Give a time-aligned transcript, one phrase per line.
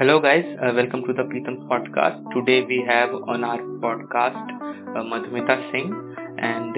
[0.00, 0.46] Hello, guys.
[0.58, 2.22] Uh, welcome to the Preetham's podcast.
[2.32, 4.46] Today we have on our podcast
[4.96, 5.90] uh, Madhumita Singh,
[6.38, 6.74] and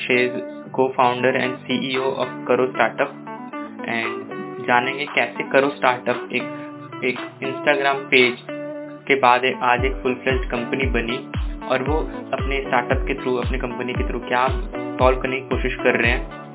[0.00, 0.32] she is
[0.74, 3.12] co-founder and CEO of Karo Startup.
[3.86, 8.42] And जानेंगे कैसे करो startup एक एक Instagram page
[9.08, 11.18] के बाद एक, आज एक फुल फ्लेज कंपनी बनी
[11.66, 11.98] और वो
[12.38, 14.46] अपने स्टार्टअप के थ्रू अपनी कंपनी के थ्रू क्या
[14.98, 16.45] सॉल्व करने की कोशिश कर रहे हैं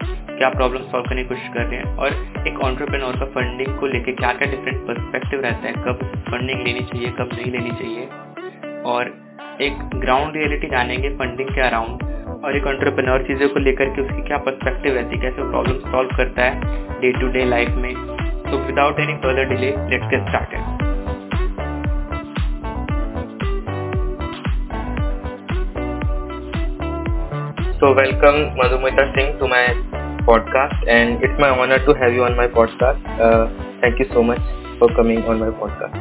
[0.41, 2.13] क्या प्रॉब्लम सॉल्व करने की कोशिश कर रहे हैं और
[2.47, 5.99] एक ऑन्टरप्रेनोर का फंडिंग को लेके क्या क्या डिफरेंट पर्सपेक्टिव रहता है, कब
[6.29, 9.11] फंडिंग लेनी चाहिए, कब नहीं लेनी चाहिए। और
[9.61, 12.03] एक ग्राउंड रियलिटी जानेंगे फंडिंग के अराउंड
[12.45, 16.17] और एक ऑन्टरप्रेनोर चीज़ों को लेकर के उसकी क्या पर्सपेक्टिव रहती है, कैसे प्रॉब्लम सॉल्व
[16.17, 17.93] करता है डे टू डे लाइफ में।
[18.49, 20.79] तो without any further delay let's get started
[27.79, 29.61] So, welcome, Madhumita Singh, to my
[30.27, 33.01] podcast and it's my honor to have you on my podcast.
[33.19, 33.47] Uh,
[33.81, 34.41] thank you so much
[34.79, 35.97] for coming on my podcast.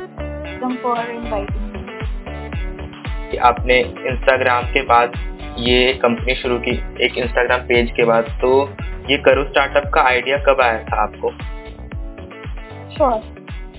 [0.60, 3.38] Welcome for inviting me.
[3.48, 3.78] आपने
[4.10, 5.12] Instagram के बाद
[5.58, 6.72] ये company शुरू की
[7.04, 8.50] एक Instagram page के बाद तो
[9.10, 11.32] ये करो स्टार्टअप का आइडिया कब आया था आपको
[12.96, 13.22] Sure.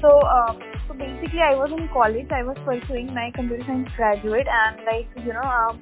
[0.01, 0.53] So, uh,
[0.87, 2.31] so basically, I was in college.
[2.31, 5.81] I was pursuing my computer science graduate, and like you know, um,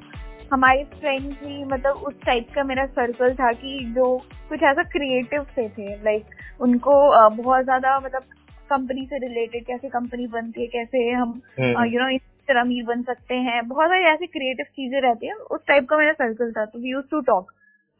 [0.51, 4.05] हमारे फ्रेंड्स भी मतलब उस टाइप का मेरा सर्कल था कि जो
[4.49, 6.93] कुछ ऐसा क्रिएटिव से थे लाइक उनको
[7.33, 8.23] बहुत ज़्यादा मतलब
[8.69, 13.01] कंपनी से रिलेटेड कैसे कंपनी बनती है कैसे हम यू नो इस तरह अमीर बन
[13.03, 16.65] सकते हैं। बहुत सारी ऐसी क्रिएटिव चीज़ें रहती हैं उस टाइप का मेरा सर्कल था
[16.65, 17.51] तो वी यूज़ टू टॉक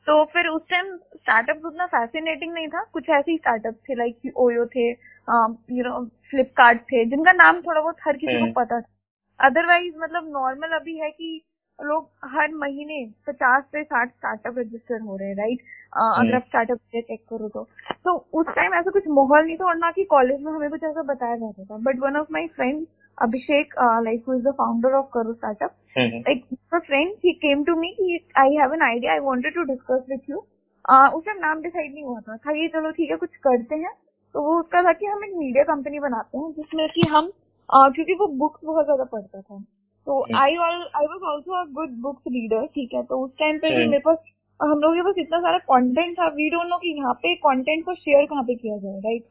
[0.07, 4.31] तो फिर उस टाइम स्टार्टअप उतना फैसिनेटिंग नहीं था कुछ ऐसे ही स्टार्टअप थे लाइक
[4.37, 8.85] ओयो थे यू नो फ्लिपकार्ट थे जिनका नाम थोड़ा बहुत हर किसी को पता था।
[9.39, 11.41] अदरवाइज़ मतलब नॉर्मल अभी है कि
[11.79, 15.59] लोग हर महीने पचास से साठ स्टार्टअप रजिस्टर हो रहे हैं राइट
[15.97, 17.63] अगर आप स्टार्टअप चेक करो तो।
[18.05, 20.83] तो उस टाइम ऐसा कुछ माहौल नहीं था और ना कि कॉलेज में हमें कुछ
[20.83, 22.85] ऐसा बताया जाता था। But one of my friend
[23.17, 28.19] Abhishek like who is the founder of Karo startup like friend he came to me
[28.37, 32.03] I have an idea I wanted to discuss with you उस time नाम decide नहीं
[32.03, 33.91] हुआ था। था ये चलो ठीक है कुछ करते हैं।
[34.35, 37.31] तो वो उसका था कि हम एक मीडिया कंपनी बनाते हैं जिसमें कि हम
[37.69, 39.63] क्योंकि वो बुक्स बहुत ज़्यादा पढ़ता था।
[40.09, 43.03] तो I I was also a good books reader ठीक है?
[43.03, 44.17] तो उस टाइम पे भी मेरे पास
[44.59, 47.85] हम लोग के पास इतना सारा कंटेंट था वी डोंट नो कि यहाँ पे कंटेंट
[47.85, 49.23] को शेयर कहाँ पे किया जाए राइट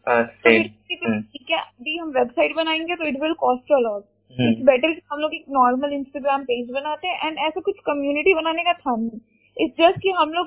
[1.33, 4.05] ठीक है अभी हम वेबसाइट बनाएँगे तो it will cost a lot
[4.41, 8.35] it's better कि हम लोग एक नॉर्मल इंस्टाग्राम पेज बनाते हैं एंड ऐसा कुछ कम्युनिटी
[8.35, 9.21] बनाने का था नहीं.
[9.57, 10.47] इट्स जस्ट कि हम लोग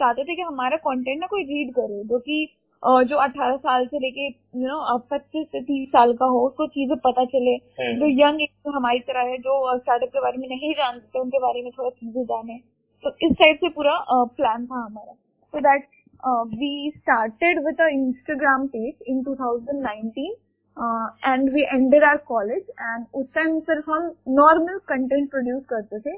[0.00, 2.44] चाहते थे कि हमारा कंटेंट ना कोई रीड करे जो कि
[2.82, 6.96] जो 18 साल से लेके यू नो पच्चीस से तीस साल का हो उसको चीज़ें
[7.00, 7.56] पता चले।
[7.96, 11.62] जो यंग एक हमारी तरह है जो स्टार्टअप के बारे में नहीं जानते उनके बारे
[11.62, 12.58] में थोड़ा चीज़ें जाने।
[13.04, 15.88] तो इस टाइप से पूरा प्लान था हमारा। So that
[16.58, 20.28] we started with a Instagram page in 2019
[21.26, 26.14] and we ended our college and उस टाइम सिर्फ़ हम नॉर्मल कंटेंट प्रोड्यूस करते थे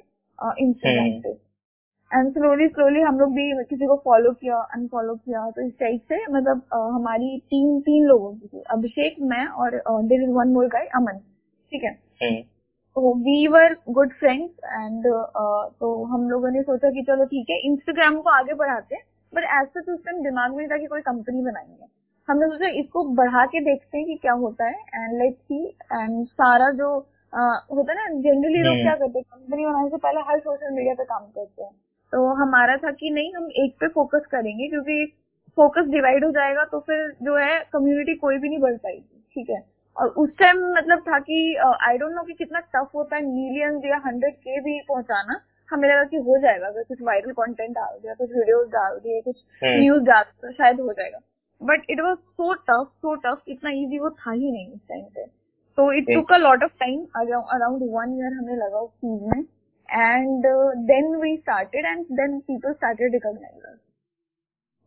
[0.62, 1.32] इंस्टाग्राम पे।
[2.10, 6.00] एंड स्लोली स्लोली हम लोग भी किसी को फॉलो किया अनफॉलो किया तो इस टाइप
[6.08, 10.66] से मतलब हमारी टीम तीन लोगों की थी। अभिषेक मैं और देर इज़ वन मोर
[10.74, 11.18] गाय अमन।
[11.72, 11.92] ठीक है?
[12.96, 15.06] तो we were good friends and
[15.80, 19.44] तो हम लोगों ने सोचा कि चलो ठीक है इंस्टाग्राम को आगे बढ़ाते हैं। बट
[19.52, 21.86] एज सच उस टाइम दिमाग में था कि कोई कंपनी बनाएँगे।
[22.28, 26.24] हमने सोचा इसको बढ़ा के देखते हैं कि क्या होता है एंड लेट्स सी एंड
[26.26, 26.94] सारा जो
[27.32, 30.94] होता है ना जनरली लोग क्या करते हैं कंपनी बनाने से पहले हर सोशल मीडिया
[30.94, 31.70] पे काम करते हैं।
[32.14, 35.04] तो हमारा था कि नहीं हम एक पे फोकस करेंगे क्योंकि
[35.56, 39.50] फोकस डिवाइड हो जाएगा तो फिर जो है कम्युनिटी कोई भी नहीं बढ़ पाएगी ठीक
[39.50, 39.62] है?
[39.96, 43.84] और उस टाइम मतलब था कि आई डोंट नो कि कितना टफ होता है मिलियंस
[43.84, 47.98] या हंड्रेड के भी पहुंचाना हमें लगा कि हो जाएगा अगर कुछ वायरल कंटेंट डाल
[48.02, 51.18] दिया कुछ वीडियोस डाल दिए कुछ न्यूज़ डाल तो शायद हो जाएगा।
[51.60, 55.04] But it was so tough so tough इतना इजी वो था ही नहीं उस टाइम
[55.14, 55.24] पे।
[55.78, 59.42] तो it took a lot of time around one year हमें लगा उस चीज़ में।
[59.88, 63.80] And uh, then we started and then people started recognizing us.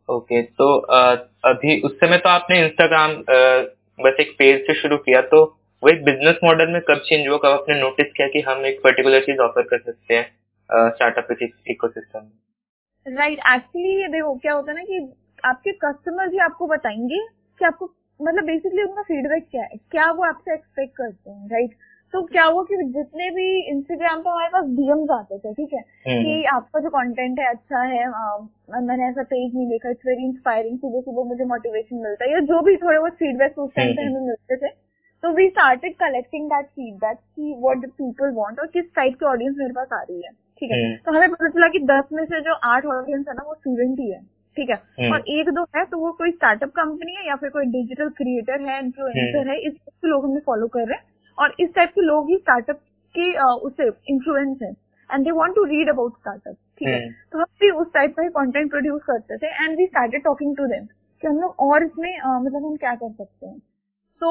[0.10, 0.66] Okay okay, तो
[0.96, 5.44] uh, अभी उस समय तो आपने इंस्टाग्राम uh, बस एक पेज से शुरू किया तो
[5.84, 8.80] वो एक बिज़नेस मॉडल में कब चेंज हुआ कब आपने नोटिस किया कि हम एक
[8.84, 11.28] पर्टिकुलर चीज़ ऑफ़र कर सकते हैं स्टार्टअप
[11.68, 15.14] इकोसिस्टम में राइट एक्चुअली देखो क्या होता है ना कि
[15.46, 17.20] आपके कस्टमर भी आपको बताएँगे
[17.60, 21.70] कि आपको मतलब बेसिकली उनका फीडबैक क्या है क्या वो आपसे एक्सपेक्ट करते हैं राइट
[21.70, 21.84] right?
[22.14, 25.82] तो क्या हुआ कि जितने भी इंस्टाग्राम पे हमारे पास डीएम्स आते थे ठीक है?
[26.24, 28.38] कि आपका जो कंटेंट है अच्छा है आ,
[28.82, 32.40] मैंने ऐसा पेज नहीं देखा इट्स वेरी इंस्पायरिंग सुबह सुबह मुझे मोटिवेशन मिलता है या
[32.52, 34.70] जो भी थोड़े बहुत फीडबैक उस टाइम पे हमें मिलते थे।
[35.24, 39.56] तो we started collecting that feedback की व्हाट पीपल वांट और किस टाइप की ऑडियंस
[39.58, 40.96] मेरे पास आ रही है ठीक है?
[40.98, 44.00] तो हमें पता चला कि दस में से जो आठ ऑडियंस है ना वो स्टूडेंट
[44.00, 44.22] ही है
[44.58, 44.76] ठीक है?
[45.00, 48.10] हम्म। और एक दो है तो वो कोई स्टार्टअप कंपनी है या फिर कोई डिजिटल
[48.10, 49.74] क्रिएटर है इन्फ्लुएंसर हम्म। है इस
[50.06, 51.06] लोग हमें फॉलो कर रहे हैं।
[51.38, 52.80] और इस टाइप के लोग ही स्टार्टअप
[53.16, 54.72] के अ, उसे इन्फ्लुएंस है।
[55.10, 57.00] And they want to read about startup ठीक है?
[57.04, 60.24] हम्म। तो हम भी उस टाइप का ही कंटेंट प्रोड्यूस करते थे and we started
[60.24, 63.58] talking to them कि हम लोग और इसमें मतलब हम क्या कर सकते हैं।
[64.22, 64.30] तो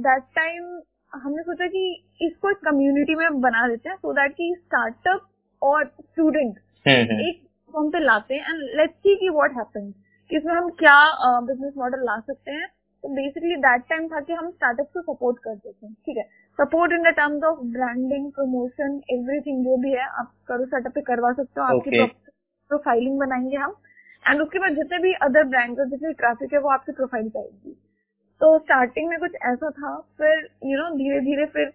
[0.00, 0.64] दैट टाइम
[1.12, 1.82] हमने सोचा कि
[2.22, 5.26] इसको एक कम्युनिटी में बना देते हैं सो दैट कि स्टार्टअप
[5.62, 7.42] और स्टूडेंट हम्म, हम्म। एक
[7.74, 9.92] फॉर्म पे लाते हैं। एंड लेट्स सी कि व्हाट हैपेंस
[10.30, 10.98] कि इसमें हम क्या
[11.40, 12.68] बिज़नेस मॉडल ला सकते हैं।
[13.04, 16.22] तो बेसिकली दैट टाइम था कि हम स्टार्टअप को सपोर्ट करते थे ठीक है?
[16.58, 21.00] Support in the terms of branding promotion everything जो भी है आप करो स्टार्टअप पे
[21.10, 22.04] करवा सकते हो आपकी
[22.70, 23.74] प्रोफाइलिंग बनाएँगे हम।
[24.24, 27.38] एंड उसके बाद जितने भी अदर ब्रांड और जितनी ट्रैफ़िक है वो आपकी प्रोफ़ाइल पे
[27.38, 27.72] आएगी।
[28.40, 31.72] तो स्टार्टिंग में कुछ ऐसा था फिर यू नो धीरे धीरे फिर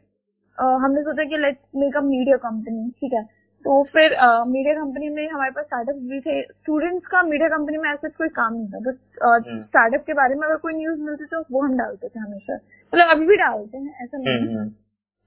[0.58, 3.24] हमने सोचा कि let's make a media company ठीक है?
[3.66, 4.16] तो फिर
[4.48, 8.28] मीडिया कंपनी में हमारे पास स्टार्टअप भी थे। स्टूडेंट्स का मीडिया कंपनी में ऐसा कोई
[8.38, 11.62] काम नहीं था। बस हम्म। स्टार्टअप के बारे में अगर कोई न्यूज़ मिलती तो वो
[11.62, 14.70] हम डालते थे हमेशा। मतलब अभी भी डालते हैं ऐसा नहीं हम्म, हम्म।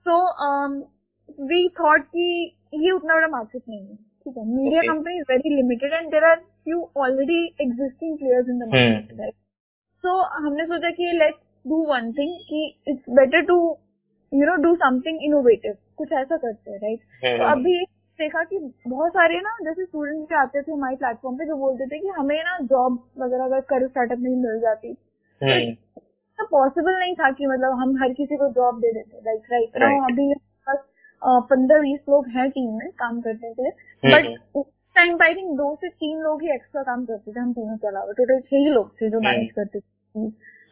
[0.06, 2.26] सो वी थॉट कि
[2.82, 6.25] ये उतना बड़ा मार्केट नहीं है। ठीक है media company is very limited and there
[6.25, 9.20] are few already existing players in the market hmm.
[9.20, 9.34] Right
[10.04, 13.56] so हमने सोचा कि लेट्स डू वन थिंग कि it's better to
[14.32, 17.84] you know do something innovative कुछ ऐसा करते हैं राइट हम्म, तो अभी
[18.19, 18.58] देखा कि
[18.88, 22.08] बहुत सारे ना जैसे स्टूडेंट्स भी आते थे हमारे प्लेटफॉर्म पे जो बोलते थे कि
[22.19, 24.96] हमें ना जॉब वगैरह अगर करो स्टार्टअप में ही मिल जाती।
[25.40, 25.72] हम्म,
[26.38, 29.76] तो पॉसिबल नहीं था कि मतलब हम हर किसी को जॉब दे देते लाइक राइट
[29.78, 30.32] नाउ अभी
[30.69, 30.84] बस
[31.50, 35.34] पंद्रह बीस लोग हैं टीम में काम करने के लिए। हम्म, बट उस टाइम आई
[35.34, 38.40] थिंक दो से तीन लोग ही एक्स्ट्रा काम करते थे हम तीनों के अलावा। टोटल
[38.40, 40.26] छह ही लोग थे जो हम्म। मैनेज करते थे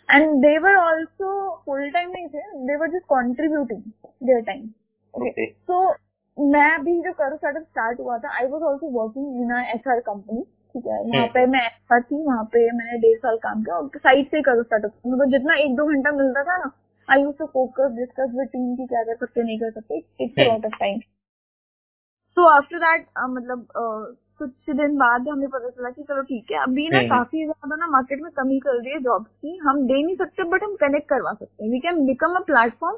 [0.09, 1.33] and they were also
[1.65, 3.83] full time नहीं थे they were just contributing
[4.23, 4.67] their time.
[5.69, 5.95] तो
[6.39, 10.01] मैं भी जो करो स्टार्टअप स्टार्ट हुआ था I was also working in H R
[10.03, 10.43] company
[10.75, 10.99] ठीक है?
[11.01, 14.43] वहाँ पे मैं ऐसा थी वहाँ पे मैंने डेढ़ साल काम किया और साइड से
[14.43, 16.71] करो स्टार्टअप मतलब जितना एक दो घंटा मिलता था ना
[17.09, 20.39] I use to focus discuss with team की क्या कर सकते नहीं कर सकते it's
[20.39, 20.51] hmm.
[20.51, 20.99] Lot of time
[22.37, 23.67] so after that मतलब
[24.41, 27.77] कुछ दिन बाद हमें पता चला कि चलो ठीक है अभी ना हम्म। काफ़ी ज़्यादा
[27.77, 30.75] ना मार्केट में कमी चल रही है जॉब्स की हम दे नहीं सकते बट हम
[30.77, 32.97] कनेक्ट करवा सकते हैं। We can become a platform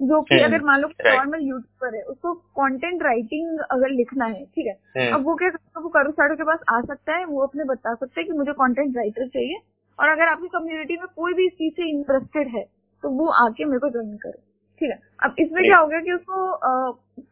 [0.00, 4.44] जो कि हम्म, अगर मान लो नॉर्मल यूट्यूबर है उसको कंटेंट राइटिंग अगर लिखना है
[4.44, 7.16] ठीक है हम्म। अब वो क्या करता है वो करो साड़ो के पास आ सकता
[7.16, 9.58] है वो अपने बता सकता है कि मुझे कंटेंट राइटर चाहिए
[9.98, 12.62] और अगर आपकी कम्युनिटी में कोई भी इस चीज़ से इंटरेस्टेड है
[13.02, 14.38] तो वो आके मेरे को ज्वाइन करे
[14.80, 16.50] ठीक है। अब इसमें क्या हो गया कि उसको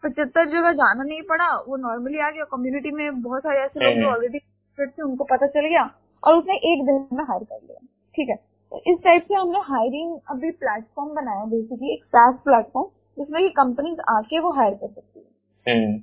[0.02, 4.12] पचहत्तर जगह जाना नहीं पड़ा वो नॉर्मली आ गया कम्युनिटी में बहुत सारे ऐसे लोग।
[4.12, 4.38] ऑलरेडी
[4.78, 5.88] थे उनको पता चल गया
[6.22, 8.36] और उसने एक दिन में हायर कर लिया ठीक है।
[8.72, 13.48] तो इस टाइप से हमने हायरिंग अभी प्लेटफॉर्म बनाया बेसिकली एक सास प्लेटफॉर्म जिसमें कि
[13.56, 16.02] कंपनीज़ आके वो हायर कर सकती है। हम्म।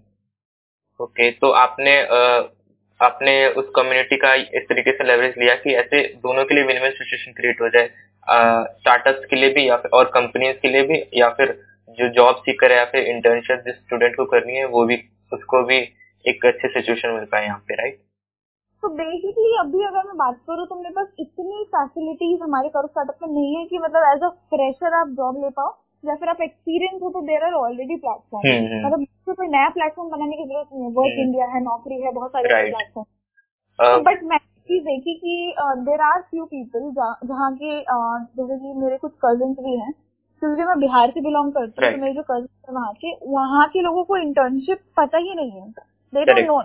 [0.99, 1.95] ओके तो आपने
[2.99, 6.81] आपने उस कम्युनिटी का इस तरीके से लेवरेज लिया कि ऐसे दोनों के लिए विन
[6.81, 7.87] विन सिचुएशन क्रिएट हो जाए।
[8.77, 11.51] स्टार्टअप्स के लिए भी या फिर, और कंपनीज़ के लिए भी, या फिर
[11.97, 14.97] जो जॉब सीकर है या फिर इंटर्नशिप जिस स्टूडेंट को करनी है, वो भी,
[15.31, 15.77] उसको भी
[16.25, 17.99] एक अच्छे सिचुएशन मिल पाए यहाँ पे राइट
[18.83, 23.17] तो बेसिकली अभी अगर मैं बात करूँ तो मेरे पास इतनी फैसिलिटीज़ हमारे करो स्टार्टअप
[23.23, 25.71] में नहीं है कि मतलब एज अ फ्रेशर आप जॉब ले पाओ
[26.03, 28.47] या फिर आप एक्सपीरियंस हो तो देर आर ऑलरेडी प्लेटफॉर्म।
[28.85, 32.01] मतलब मुझे कोई नया प्लेटफॉर्म बनाने की ज़रूरत नहीं है। वर्क हम्म। इंडिया है नौकरी
[32.01, 36.91] है बहुत सारे प्लेटफॉर्म बट मैं चीज़ देखी कि देर आर फ्यू पीपल
[37.27, 39.93] जहाँ के जैसे कि मेरे कुछ कज़न भी हैं।
[40.41, 43.67] क्योंकि मैं बिहार से बिलोंग करती हूँ तो मेरे जो कज़न है वहाँ के वहाँ
[43.67, 45.69] के लोगों को इंटर्नशिप पता ही नहीं है
[46.13, 46.61] दे डोंट नो.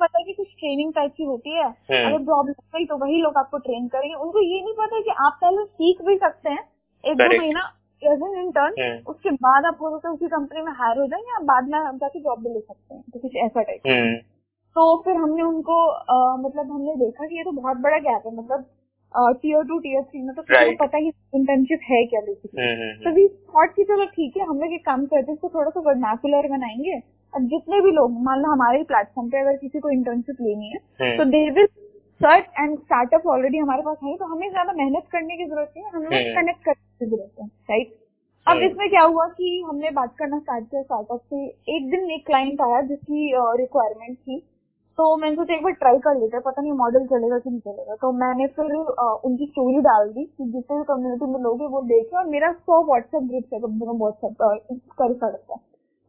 [0.00, 2.96] पता है कि कुछ ट्रेनिंग टाइप की होती है। हम्म। अगर जॉब लग गई तो
[2.96, 6.50] वही लोग आपको ट्रेन करेंगे। उनको ये नहीं पता कि आप पहले सीख भी सकते
[6.50, 6.62] हैं।
[7.04, 7.70] एक दो महीना
[8.02, 11.20] एज एन इंटर्न। उसके बाद आप हो सकता है उसी कंपनी में हायर हो जाए
[11.20, 14.14] या बाद में जाके जॉब भी ले सकते हैं। तो कुछ ऐसा टाइप हम्म
[14.76, 18.34] तो फिर हमने उनको अ, मतलब हमने देखा कि ये तो बहुत बड़ा गैप है।
[18.36, 18.64] मतलब
[19.42, 20.78] टीयर टू टीयर थ्री में तो Right.
[20.80, 24.60] पता ही इंटर्नशिप है क्या बेसिकली हम्म, तो वी थॉट की चलो ठीक है हम
[24.60, 26.96] लोग एक काम करते हैं इसको थोड़ा सा वर्नाकुलर बनाएँगे।
[27.44, 31.16] जितने भी लोग मान लो हमारे प्लेटफॉर्म पे अगर किसी को इंटर्नशिप लेनी है हम्म।
[31.18, 31.66] तो they will
[32.20, 35.84] search and startup already हमारे पास है तो हमें ज़्यादा मेहनत करने की ज़रूरत नहीं
[35.84, 37.94] है हमें हम्म। कनेक्ट करने की ज़रूरत है राइट
[38.46, 41.44] अब हम्म। इसमें क्या हुआ कि हमने बात करना स्टार्ट किया स्टार्टअप से
[41.76, 44.40] एक दिन एक क्लाइंट आया जिसकी रिक्वायरमेंट थी
[44.98, 47.60] तो मैंने सोचा एक बार ट्राई कर लेते हैं पता नहीं मॉडल चलेगा कि नहीं
[47.60, 51.68] चलेगा तो मैंने फिर उनकी स्टोरी डाल दी कि जितने भी कम्युनिटी में लोग हैं
[51.68, 54.36] वो देखे और मेरा सौ व्हाट्सएप ग्रुप है कम से कम व्हाट्सएप
[54.94, 55.54] कर सकता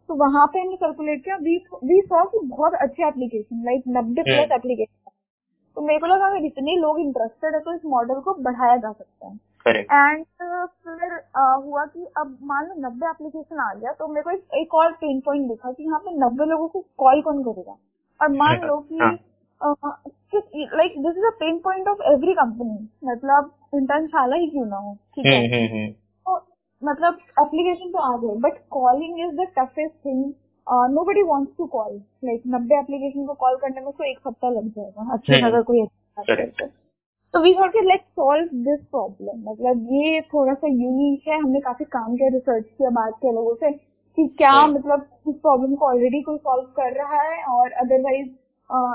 [0.10, 4.24] तो वहाँ पे हमने कैलकुलेट किया वी वी सॉ कि बहुत अच्छे एप्लीकेशन लाइक नब्बे
[4.24, 5.12] प्लस हम्म। एप्लीकेशन
[5.78, 8.92] तो मेरे को लगा अगर इतने लोग इंटरेस्टेड है तो इस मॉडल को बढ़ाया जा
[8.92, 14.08] सकता है। एंड फिर अ, हुआ कि अब मान लो नब्बे एप्लीकेशन आ गया तो
[14.08, 17.22] मेरे को एक, एक और पेन पॉइंट दिखा कि यहाँ पे नब्बे लोगों को कॉल
[17.22, 17.76] कौन करेगा?
[18.20, 19.18] और मान लो कि।
[19.62, 24.94] Like this is a pain point of every company मतलब इंटर्नशाला ही क्यों ना हो
[25.16, 26.38] ठीक है हम्म, हम्म, हम्म। तो
[26.86, 30.24] मतलब एप्लीकेशन तो आ गए but calling is the toughest thing
[31.04, 34.70] nobody wants to call like नब्बे एप्लीकेशन को कॉल करने में उसको एक हफ़्ता लग
[34.70, 35.82] जाएगा अच्छे हम्म। अगर कोई
[36.18, 36.66] अच्छा.
[37.34, 41.86] तो we thought let solve this problem मतलब ये थोड़ा सा यूनिक है हमने काफ़ी
[41.92, 45.86] काम किया रिसर्च किया बात किया लोगों से कि क्या हम्म। मतलब इस प्रॉब्लम को
[45.86, 48.30] ऑलरेडी कोई सॉल्व कर रहा है और otherwise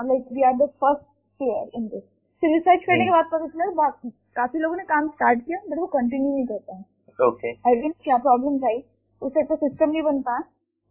[0.06, 1.02] like we are the first
[1.40, 2.02] player in this
[2.42, 3.88] फिर रिसर्च करने के हम्म। बाद पता चला
[4.37, 6.85] काफ़ी लोगों ने काम स्टार्ट किया बट वो कंटिन्यू नहीं करता है
[7.21, 8.83] डोंट क्या प्रॉब्लम आई
[9.23, 10.41] उसे तो सिस्टम नहीं बन पाया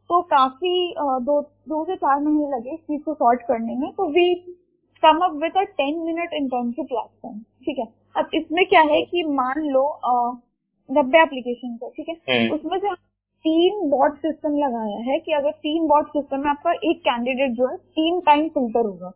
[0.10, 4.08] तो काफ़ी दो दो से चार महीने लगे इस चीज़ को सॉर्ट करने में। तो
[4.10, 4.34] we
[5.04, 7.86] come up with a ten minute internship platform ठीक है?
[8.16, 9.84] अब इसमें क्या है कि मान लो
[10.90, 12.16] नब्बे एप्लीकेशन है ठीक है?
[12.30, 12.94] हम्म। उसमें से
[13.46, 17.68] तीन बॉट सिस्टम लगाया है कि अगर तीन बॉट सिस्टम में आपका एक कैंडिडेट जो
[17.68, 19.10] है तीन टाइम फ़िल्टर होगा।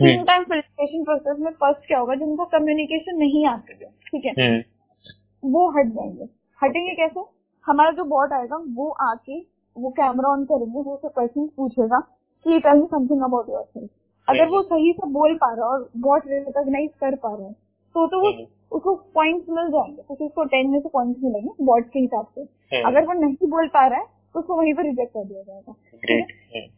[0.00, 2.14] तीन हम्म। टाइम फिल्ट्रेशन प्रोसेस में फ़र्स्ट क्या होगा?
[2.14, 4.32] जिनको कम्युनिकेशन नहीं आती है ठीक है?
[4.40, 6.24] हम्म, वो हट जाएँगे।
[6.62, 7.24] हटेंगे कैसे?
[7.66, 9.38] हमारा जो बॉट आएगा वो आके
[9.76, 11.98] वो कैमरा ऑन करेंगे वो उससे क्वेश्चन पूछेगा
[12.46, 13.90] कि tell me something about yourself
[14.28, 17.52] अगर वो सही से बोल पा रहा है और बॉट रिकॉग्नाइज कर पा रहा है
[17.94, 18.30] तो तो वो।
[18.76, 22.42] उसको पॉइंट्स मिल जाएँगे। तो उसको टेन में से पॉइंट्स मिलेंगे बॉट के हिसाब से।
[22.82, 25.72] अगर वो नहीं बोल पा रहा है तो उसको वहीं पर रिजेक्ट कर दिया जाएगा।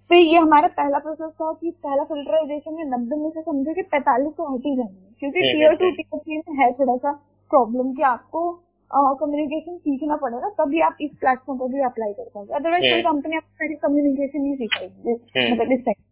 [0.09, 3.83] तो ये हमारा पहला प्रोसेस था कि पहला फिल्टराइजेशन में नब्बे में से समझो कि
[3.83, 7.13] पैंतालीस तो हट ही जाएँगे। क्योंकि टीयर टू। टीयर थ्री में है थोड़ा सा
[7.51, 8.51] प्रॉब्लम कि आपको
[8.93, 13.11] कम्युनिकेशन सीखना पड़ेगा तभी आप इस प्लेटफॉर्म पर भी अप्लाई कर पाओगे। अदरवाइज़ कोई हम्म।
[13.11, 16.03] कंपनी आपको कम्युनिकेशन नहीं सिखाएगी। हम्म। मतलब इस टाइम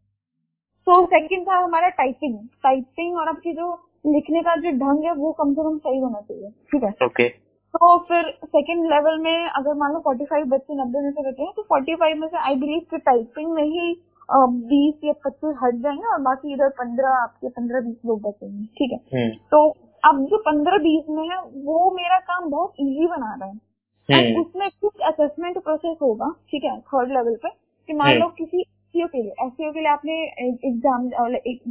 [0.87, 3.73] तो सेकंड था हमारा टाइपिंग टाइपिंग और आपकी जो
[4.07, 6.91] लिखने का जो ढंग है वो कम से कम सही होना चाहिए। ठीक है?
[7.07, 7.29] ओके
[7.75, 11.53] तो फिर सेकंड लेवल में अगर मान लो 45 बच्चे नब्बे में से बचे हैं
[11.57, 16.07] तो 45 में से आई बिलीव कि टाइपिंग में ही बीस या पच्चीस हट जाएँगे
[16.13, 18.99] और बाकी इधर पंद्रह आपके पंद्रह बीस लोग बचेंगे ठीक है?
[19.15, 19.71] हम्म, तो
[20.03, 23.57] अब जो पंद्रह बीस में है वो मेरा काम बहुत इजी बना रहा है
[24.09, 28.29] हम्म। उसमें कुछ असेसमेंट प्रोसेस होगा ठीक है थर्ड लेवल पे कि मान हम्म। लो
[28.39, 30.15] किसी एसईओ के लिए एसईओ के लिए आपने
[30.67, 31.07] एग्ज़ाम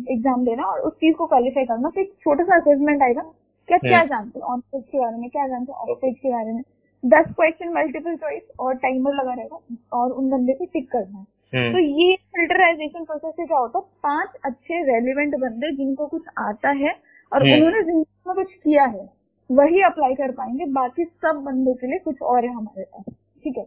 [0.10, 3.22] एग्ज़ाम देना और उस चीज़ को क्वालिफाई करना तो एक छोटा सा असेसमेंट आएगा
[3.69, 6.15] क्या क्या हम्म। जानते हैं ऑन पेज के बारे में क्या जानते हैं ऑफ़ पेज
[6.17, 6.62] के बारे में
[7.03, 9.60] दस क्वेश्चन मल्टीपल चॉइस और टाइमर लगा रहेगा
[9.93, 13.86] और उन बंदे को टिक करना है तो ये फिल्टराइजेशन प्रोसेस से क्या होता है
[14.03, 16.96] पाँच अच्छे रेलिवेंट बंदे जिनको कुछ आता है
[17.31, 19.07] और हम्म। उन्होंने ज़िंदगी में कुछ किया है
[19.50, 23.13] वही अप्लाई कर पाएँगे बाकी सब बंदों के लिए कुछ और है हमारे पास
[23.46, 23.65] ठीक है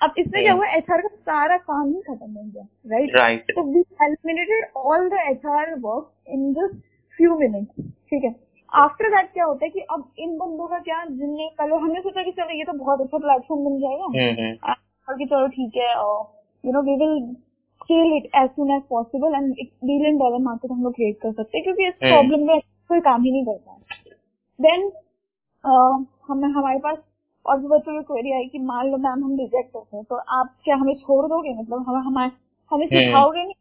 [0.00, 3.50] अब इसमें क्या हम्म। हुआ एचआर का सारा काम ही खत्म हो गया राइट राइट
[3.50, 6.80] तो we eliminated all the HR work in just
[7.18, 8.34] few minutes ठीक है
[8.72, 12.22] आफ्टर दैट क्या होता है कि अब इन बंदों का क्या जिनने पहले हमने सोचा
[12.22, 14.74] कि चलो ये तो बहुत अच्छा प्लेटफॉर्म बन जाएगा हम्म, हम्म,
[15.08, 15.90] और कि चलो ठीक है
[16.64, 17.34] you know we will
[17.80, 21.32] scale it as soon as possible and एक बिलियन डॉलर मार्केट हम लोग क्रिएट कर
[21.32, 22.60] सकते हैं क्योंकि इस। प्रॉब्लम में
[22.92, 23.78] कोई काम ही नहीं करता।
[24.58, 24.90] देन
[25.64, 25.94] uh,
[26.28, 26.98] हमें हमारे पास
[27.46, 30.16] और भी बच्चों की क्वेरी आई कि मान लो मैम हम रिजेक्ट होते हैं तो
[30.36, 31.54] आप क्या हमें छोड़ दोगे?
[31.54, 32.30] मतलब हम हमारे
[32.70, 33.54] हमें हम्म। सिखाओगे नहीं?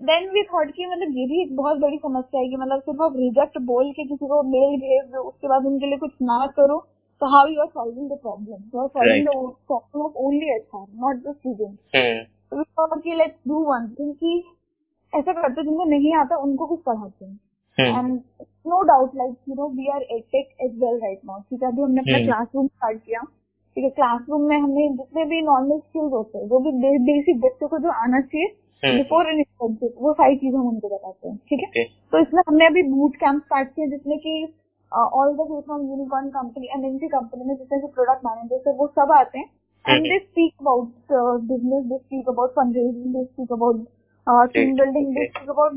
[0.00, 3.02] देन वी थॉट कि मतलब ये भी एक बहुत बड़ी समस्या है कि मतलब सिर्फ़
[3.02, 6.46] आप रिजेक्ट बोल के किसी को मेल भेज दो उसके बाद उनके लिए कुछ ना
[6.56, 6.78] करो
[7.22, 10.86] तो how you are solving the problem you are solving the problem of only HR
[10.94, 14.32] not the student hmm, कि लेट्स डू वन थिंग कि
[15.12, 17.38] ऐसा करते जिनको नहीं आता उनको कुछ पढ़ाते हैं।
[17.78, 18.20] हम्म, and
[18.66, 21.82] no doubt like you know we are edtech as well right now ठीक है अभी
[21.82, 23.20] हमने अपना हम्म। क्लासरूम स्टार्ट किया
[23.76, 26.72] ठीक है क्लासरूम में हमने जितने भी नॉर्मल स्किल्स होते हैं जो भी
[27.04, 28.46] बेसिक बच्चों को जो आना चाहिए
[28.82, 32.42] हम्म। बिफोर एन इंटर्नशिप वो सारी चीज़ हम उनको बताते हैं ठीक है तो इसमें
[32.48, 34.34] हमने अभी बूट कैंप स्टार्ट किया जिसमें कि
[34.92, 38.86] all the way from unicorn company MNC company में जितने भी प्रोडक्ट मैनेजर्स है वो
[38.96, 40.08] सब आते हैं and hmm.
[40.08, 41.12] They speak about
[41.44, 43.86] business they speak about fundraising they speak about
[44.52, 44.74] team.
[44.74, 45.26] Building they.
[45.26, 45.72] Speak about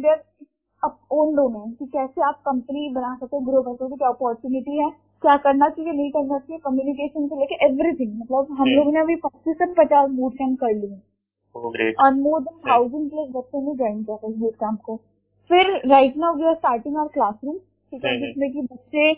[0.84, 4.10] their own domain कि कैसे आप कंपनी बना सकते हो ग्रो कर सकते हो क्या
[4.10, 4.90] अपॉर्चुनिटी है
[5.24, 9.16] क्या करना चाहिए नहीं करना चाहिए कम्युनिकेशन से लेके एवरीथिंग मतलब हम लोग ने अभी
[9.16, 11.02] पच्चीस से पचास बूट कैंप कर लिए।
[12.00, 14.96] और मोर देन थाउज़ेंड प्लस बच्चों ने ज्वाइन किया था इस बूट कैंप को।
[15.50, 19.10] फिर right now we are starting our classroom ठीक है हम्म। जिसमें कि बच्चे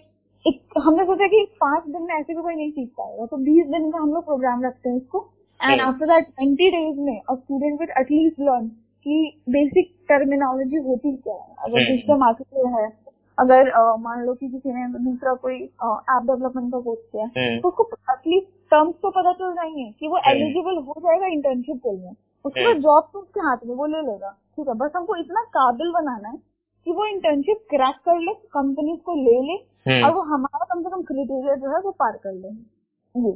[0.45, 3.67] एक हमने सोचा कि पाँच दिन में ऐसे भी कोई नहीं सीख पाएगा तो बीस
[3.67, 5.19] दिन का हम लोग प्रोग्राम रखते हैं इसको।
[5.59, 5.89] And hmm.
[5.89, 8.67] After that twenty days में a student will at least learn
[9.05, 12.87] कि बेसिक टर्मिनोलॉजी होती क्या है अगर हम्म। डिजिटल मार्केटिंग है
[13.37, 17.59] अगर मान लो कि किसी ने दूसरा कोई ऐप डेवलपमेंट का कोर्स किया है, हम्म।
[17.61, 21.81] तो उसको एटलीस्ट टर्म्स तो पता चल जाएँगे कि वो हम्म। एलिजिबल हो जाएगा इंटर्नशिप
[21.83, 22.11] के लिए
[22.45, 25.15] उसके हम्म। बाद जॉब तो उसके हाथ में वो ले लेगा ठीक है बस हमको
[25.15, 26.37] इतना काबिल बनाना है
[26.87, 30.81] कि वो इंटर्नशिप क्रैक कर ले कंपनीज़ को ले ले हम्म। और वो हमारा कम
[30.83, 32.49] से कम क्राइटेरिया जो है वो पार कर ले
[33.15, 33.31] ये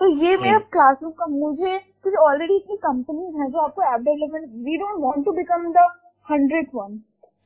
[0.00, 4.00] तो ये मेरा हम्म। क्लासरूम का मुझे क्योंकि ऑलरेडी इतनी कंपनीज़ हैं जो आपको app
[4.00, 5.86] development we don't want to become the
[6.28, 6.92] hundred one.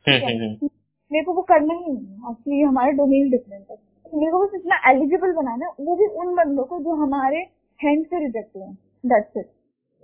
[0.07, 0.69] Hmm, hmm, hmm.
[1.11, 3.77] मेरे को वो करना ही नहीं एक्चुअली हमारा डोमेन डिफरेंट है।
[4.15, 7.39] मेरे को बस इतना एलिजिबल बनाना वो भी उन बंदों को जो हमारे
[7.81, 8.67] हैंड से रिजेक्ट हुए
[9.07, 9.47] दैट्स इट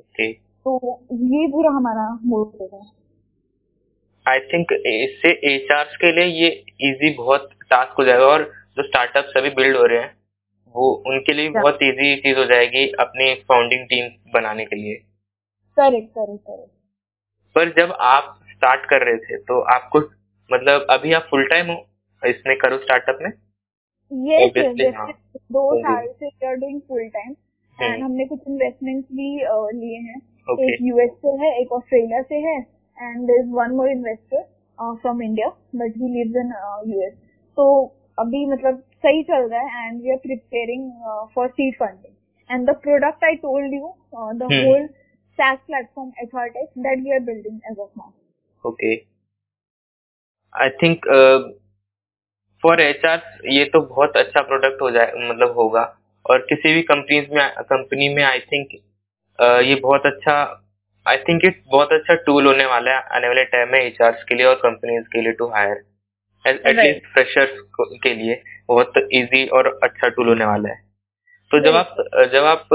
[0.00, 0.76] ओके तो
[1.12, 2.82] ये पूरा हमारा मोटिव है
[4.26, 6.48] आई थिंक इससे एच के लिए ये
[6.80, 8.44] इजी बहुत टास्क हो जाएगा और
[8.76, 10.12] जो स्टार्टअप सभी बिल्ड हो रहे हैं
[10.74, 11.48] वो उनके लिए.
[11.50, 14.94] बहुत इजी चीज़ हो जाएगी अपनी फाउंडिंग टीम बनाने के लिए।
[15.76, 16.72] करेक्ट करेक्ट करेक्ट
[17.56, 20.00] पर जब आप स्टार्ट कर रहे थे तो आपको
[20.50, 23.32] मतलब अभी आप फुल टाइम हो इसमें करो स्टार्टअप में
[24.10, 25.08] ये हाँ।
[25.52, 28.04] दो साल से we are doing full time and hmm.
[28.04, 29.34] हमने कुछ इन्वेस्टमेंट्स भी
[29.80, 30.64] लिए हैं Okay.
[30.64, 34.42] एक यूएस से है एक ऑस्ट्रेलिया से है and there is one more investor
[35.02, 36.52] from India but he lives in
[36.88, 37.14] US
[37.56, 37.64] तो
[38.18, 40.90] अभी मतलब सही चल रहा है and we are preparing
[41.34, 44.52] for seed funding and the product I told you the.
[44.54, 44.86] Whole
[45.38, 48.12] SaaS platform Ethartech that we are building as of now.
[48.64, 48.94] Okay
[50.54, 51.06] I think
[52.62, 53.04] for H
[53.50, 55.82] ये तो बहुत अच्छा प्रोडक्ट हो जाए मतलब होगा।
[56.26, 58.68] और किसी भी कंपनीज़ में कंपनी में आई थिंक
[59.68, 60.36] ये बहुत अच्छा
[61.06, 64.34] आई थिंक ये बहुत अच्छा टूल होने वाला है आने वाले टाइम में एच के
[64.34, 65.82] लिए और कंपनीज़ के लिए टू हायर
[66.44, 67.60] एटलीस्ट फ्रेशर्स
[68.02, 70.82] के लिए बहुत इजी और अच्छा टूल होने वाला है।
[71.50, 71.96] तो जब आप
[72.32, 72.68] जब आप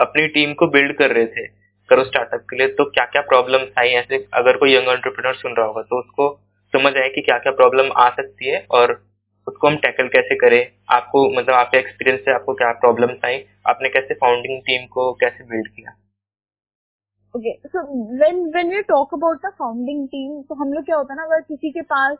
[0.00, 1.46] अपनी टीम को बिल्ड कर रहे थे
[1.88, 5.52] करो स्टार्टअप के लिए तो क्या क्या प्रॉब्लम्स आई ऐसे अगर कोई यंग एंटरप्रेन्योर सुन
[5.52, 6.30] रहा होगा तो उसको
[6.74, 8.92] समझ आए कि क्या क्या प्रॉब्लम आ सकती है और
[9.48, 10.72] उसको हम टैकल कैसे करें?
[10.90, 13.44] आपको मतलब आपके एक्सपीरियंस से आपको क्या प्रॉब्लम्स आई?
[13.66, 15.94] आपने कैसे फाउंडिंग टीम को कैसे बिल्ड किया?
[17.34, 17.80] Okay, so
[18.20, 21.22] when when we talk about the founding team, तो हम लोग क्या होता है ना
[21.22, 22.16] अगर किसी के पास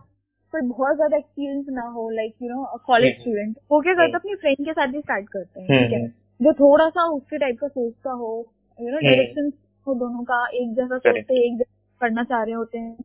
[0.52, 3.23] कोई बहुत ज़्यादा एक्सपीरियंस ना हो like you know college hmm.
[3.23, 6.00] Student वो क्या करते हैं अपनी फ्रेंड के साथ ही स्टार्ट करते हैं ठीक है?
[6.00, 8.30] हम्म। जो थोड़ा सा उसके टाइप का सोचता हो
[8.78, 9.52] यू नो। डायरेक्शन
[9.87, 12.97] हो दोनों का एक जैसा सोचते एक जैसा पढ़ना चाह रहे होते हैं।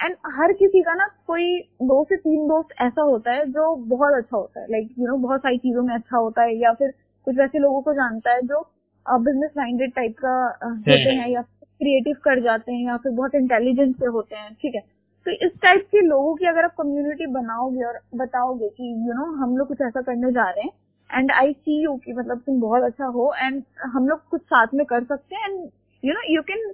[0.00, 4.14] एंड हर किसी का ना कोई दो से तीन दोस्त ऐसा होता है जो बहुत
[4.14, 6.92] अच्छा होता है। लाइक यू नो बहुत सारी चीज़ों में अच्छा होता है या फिर
[7.26, 8.60] कुछ वैसे लोगों को जानता है जो
[9.06, 13.94] बिज़नेस माइंडेड टाइप का होते हैं या क्रिएटिव कर जाते हैं या फिर बहुत इंटेलिजेंस
[13.98, 14.80] से होते हैं ठीक है?
[15.26, 19.14] तो इस टाइप के लोगों की अगर आप कम्युनिटी बनाओगे और बताओगे कि यू you
[19.14, 20.72] नो know, हम लोग कुछ ऐसा करने जा रहे हैं
[21.10, 23.62] एंड आई सी यू कि मतलब तुम बहुत अच्छा हो एंड
[23.94, 25.58] हम लोग कुछ साथ में कर सकते हैं and
[26.02, 26.70] you know you can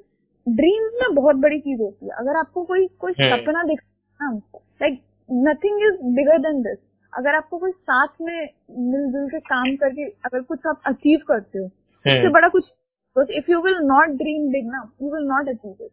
[0.47, 3.81] dreams में बहुत बड़ी चीज़ होती है अगर आपको कोई कोई हम्म। सपना दिख
[4.21, 6.79] like nothing is bigger than this
[7.12, 11.64] अगर आपको कोई साथ में मिलजुल के काम करके अगर कुछ आप अचीव करते हो
[11.64, 15.85] उससे हम्म। बड़ा कुछ if you will not dream big ना you will not achieve
[15.85, 15.90] it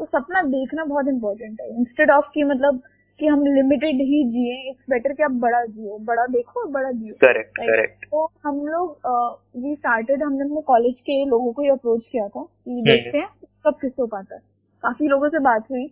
[0.00, 2.82] तो सपना देखना बहुत इंपॉर्टेंट है इंस्टेड ऑफ़ की मतलब
[3.20, 6.90] कि हम लिमिटेड ही जिए इट्स बेटर कि आप बड़ा जियो बड़ा देखो और बड़ा
[6.90, 9.08] जियो करेक्ट करेक्ट तो हम लोग
[9.56, 13.28] वी स्टार्टेड हमने अपने कॉलेज के लोगों को ही अप्रोच किया था कि देखते हैं
[13.66, 14.40] कब किस हो पाता है।
[14.84, 15.86] काफ़ी लोगों से बात हुई।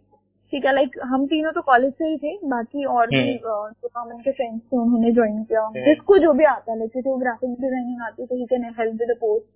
[0.53, 3.89] ठीक है लाइक हम तीनों तो कॉलेज से ही थे बाकी और भी हम्म। जो
[3.89, 7.09] कॉमन के फ्रेंड्स थे उन्होंने ज्वाइन किया। हम्म। जिसको जो भी आता है लाइक किसी
[7.09, 9.47] को ग्राफिक डिज़ाइनिंग आती है तो he can help with post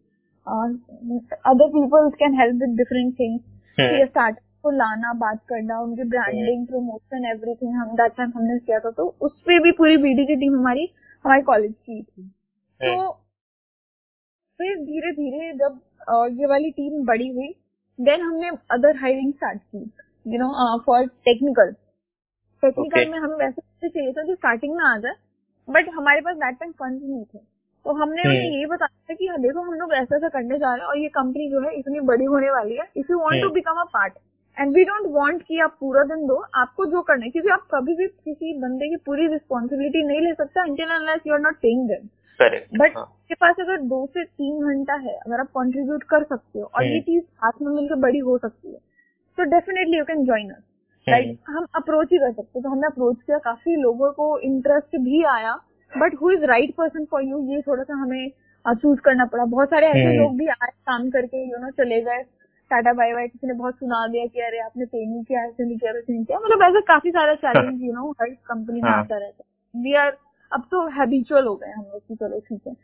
[1.46, 3.40] other people can help with different things
[3.78, 4.04] hmm.
[4.06, 8.90] Start को लाना बात करना उनकी ब्रांडिंग प्रमोशन एवरीथिंग हम दैट टाइम हमने किया था
[8.90, 10.88] तो उस पे भी पूरी बीडी की टीम हमारी
[11.24, 12.22] हमारे कॉलेज की थी
[12.80, 13.10] तो।
[14.60, 15.80] फिर धीरे धीरे जब
[16.40, 17.48] ये वाली टीम बड़ी हुई
[17.98, 19.78] देन हमने अदर हायरिंग स्टार्ट की
[20.26, 21.72] you know for technical
[22.62, 25.14] technical में हमें वैसे चाहिए था जो स्टार्टिंग में आ जाए
[25.68, 29.26] बट हमारे पास दैट टाइम फंड नहीं थे तो हमने। उन्हें ये बताया था कि
[29.26, 31.72] हाँ, देखो हम लोग ऐसा ऐसा करने जा रहे हैं और ये कंपनी जो है
[31.78, 33.48] इतनी बड़ी होने वाली है if you want to.
[33.54, 34.12] Become a part
[34.56, 37.66] and we don't want कि आप पूरा दिन दो आपको जो करना है क्योंकि आप
[37.74, 41.56] कभी भी किसी बंदे की पूरी रिस्पॉन्सिबिलिटी नहीं ले सकते until unless you are not
[41.62, 42.08] paying them
[42.78, 46.64] but आपके पास अगर दो से तीन घंटा है अगर आप कॉन्ट्रीब्यूट कर सकते हो
[46.66, 48.78] और ये हम्म। चीज़ हाथ में मिलकर बड़ी हो सकती है
[49.38, 50.62] तो definitely you can join us.
[51.06, 55.22] Right हम अप्रोच ही कर सकते तो हमने अप्रोच किया काफ़ी लोगों को इंटरेस्ट भी
[55.28, 55.54] आया
[55.92, 58.30] but who is right person for you ये थोड़ा सा हमें
[58.64, 62.00] चूज़ करना पड़ा बहुत सारे ऐसे हम्म। लोग भी आए काम करके यू नो चले
[62.00, 62.22] गए
[62.72, 65.64] टाटा बाय बाय किसी ने बहुत सुना दिया कि अरे आपने पे नहीं किया ऐसे
[65.64, 68.90] नहीं किया वैसे नहीं किया मतलब ऐसा काफ़ी सारा चैलेंज यू नो हर कंपनी में
[68.90, 70.16] हाँ। आता रहता है वी आर
[70.52, 72.74] अब तो हैबिचुअल हो गए हम लोग की चलो ठीक है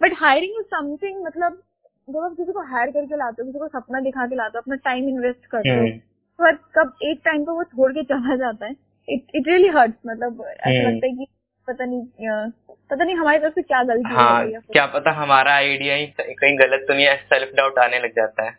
[0.00, 1.62] बट हायरिंग इज़ समथिंग मतलब
[2.08, 4.60] जब आप किसी को हायर करके लाते हो किसी को सपना दिखा के लाते हो
[4.60, 5.98] अपना टाइम इन्वेस्ट करते हो हम्म।
[6.38, 8.74] पर कब एक टाइम पे वो छोड़ के चला जाता है
[9.08, 11.26] इट इट रियली हर्ट्स मतलब ऐसा हम्म। लगता है कि
[11.68, 12.50] पता नहीं
[12.90, 16.84] पता नहीं हमारी तरफ़ से क्या गलती हो क्या पता हमारा आइडिया ही कहीं गलत
[16.88, 18.56] तो नहीं है सेल्फ डाउट आने लग जाता है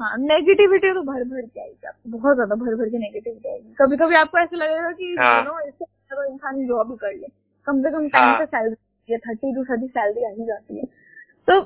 [0.00, 3.74] हाँ नेगेटिविटी तो भर भर के आएगी आपको बहुत ज़्यादा भर भर के नेगेटिविटी आएगी
[3.78, 7.26] कभी कभी आपको ऐसा लगेगा कि हाँ। नो इससे तो इंसान जॉब ही कर ले
[7.66, 10.76] कम से कम हाँ। टाइम पे सैलरी या थर्टी टू थर्टी सैलरी आ ही जाती
[10.76, 10.84] है
[11.48, 11.60] तो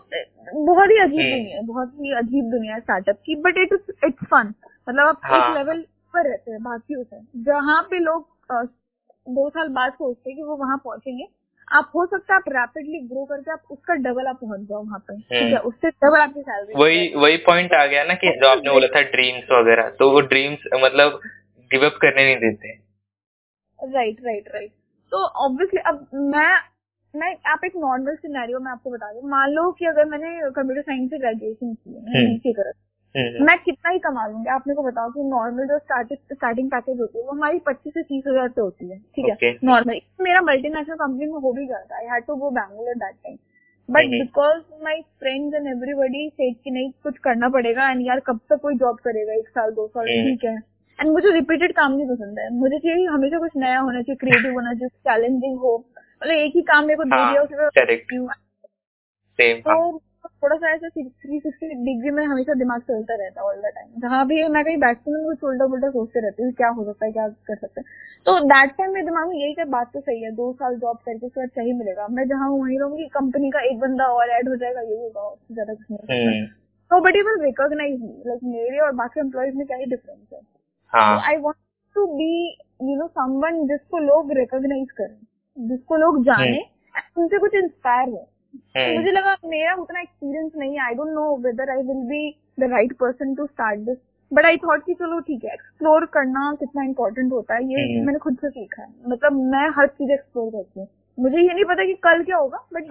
[0.64, 3.72] बहुत ही अजीब। दुनिया है बहुत ही अजीब दुनिया है स्टार्टअप की बट इट
[4.04, 4.54] इट्स फन
[4.88, 5.80] मतलब आप हाँ। एक लेवल
[6.14, 10.56] पर रहते हैं बाकी से जहाँ पे लोग दो साल बाद सोचते हैं कि वो
[10.56, 11.26] वहाँ पहुँचेंगे
[11.72, 14.98] आप हो सकता है आप रैपिडली ग्रो करके आप उसका डबल आप पहुँच जाओ वहाँ
[14.98, 15.46] पे। ठीक है?
[15.46, 18.86] हम्म। उससे डबल आपकी सैलरी वही वही पॉइंट आ गया ना कि जो आपने बोला
[18.86, 21.20] था ड्रीम्स वगैरह तो वो ड्रीम्स मतलब
[21.70, 22.72] गिव अप करने नहीं देते।
[23.92, 24.70] राइट राइट राइट
[25.12, 26.50] तो ऑब्वियसली अब मैं
[27.14, 30.82] मैं आप एक नॉर्मल सिनेरियो में आपको बता दूँ। मान लो कि अगर मैंने कंप्यूटर
[30.82, 32.70] साइंस से ग्रेजुएशन की है
[33.14, 36.70] हम्म। मैं कितना ही कमा लूँगी आप मेरे को बताओ कि नॉर्मल जो स्टार्टिंग स्टार्टिंग
[36.70, 39.58] पैकेज होती है वो हमारी पच्चीस से तीस हज़ार से होती है ठीक है?
[39.64, 43.14] नॉर्मल मेरा मल्टीनेशनल कंपनी में हो भी जाता है I had to go Bangalore that
[43.14, 43.36] time
[43.88, 44.10] but.
[44.10, 48.60] Because my friends and everybody said कि नहीं कुछ करना पड़ेगा एंड यार कब तक
[48.62, 50.56] कोई जॉब करेगा एक साल दो साल हम्म। ठीक है?
[51.00, 54.52] एंड मुझे रिपीटेड काम नहीं पसंद है। मुझे चाहिए हमेशा कुछ नया होना चाहिए क्रिएटिव
[54.52, 55.76] होना चाहिए चैलेंजिंग हो।
[56.22, 58.34] मतलब एक ही काम मेरे को दे हाँ, दिया उसमें हाँ।
[59.60, 63.70] तो थोड़ा सा ऐसा थ्री सिक्सटी डिग्री में हमेशा दिमाग चलता रहता है ऑल द
[63.74, 66.84] टाइम जहाँ भी मैं कहीं बैठती हूँ कुछ उल्टा पुल्टा सोचते रहती हूँ क्या हो
[66.84, 67.86] सकता है क्या कर सकते हैं।
[68.26, 70.96] तो दैट टाइम मेरे दिमाग में यही कर बात तो सही है दो साल जॉब
[70.96, 74.30] करके उसके बाद सही मिलेगा। मैं जहाँ हूँ वहीं रहूँगी कंपनी का एक बंदा और
[74.30, 76.46] ऐड हो जाएगा यही होगा उससे ज़्यादा कुछ नहीं। हम्म,
[76.90, 80.40] तो but will recognize me like मेरे और बाकी एम्प्लॉयज़ में क्या ही डिफरेंस है।
[80.92, 81.58] हाँ। I want
[81.96, 82.32] to be
[82.82, 86.60] you know someone जिसको लोग रिकॉग्नाइज करें जिसको लोग जाने
[87.18, 91.08] उनसे कुछ इंस्पायर हो। तो हम्म, मुझे लगा मेरा उतना एक्सपीरियंस नहीं है। I don't
[91.14, 92.30] know whether I will be
[92.60, 93.96] the right person to start this
[94.32, 98.06] but I thought कि चलो ठीक है एक्सप्लोर करना कितना इम्पोर्टेंट होता है ये हम्म।
[98.06, 101.64] मैंने खुद से सीखा है। मतलब मैं हर चीज़ एक्सप्लोर करती हूँ। मुझे ये नहीं
[101.64, 102.84] पता कि कल क्या होगा बट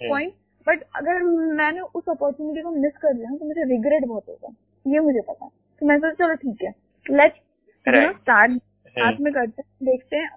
[0.00, 0.32] पॉइंट
[0.66, 1.22] बट अगर
[1.56, 4.54] मैंने उस अपॉर्चुनिटी को मिस कर लिया तो मुझे रिग्रेट बहुत होगा।
[4.86, 5.50] ये मुझे पता है।
[5.82, 6.72] तो मैं सोचा चलो ठीक है।
[7.06, 7.38] लेट्स
[8.16, 8.52] स्टार्ट
[8.96, 10.28] साथ में करते हैं देखते हैं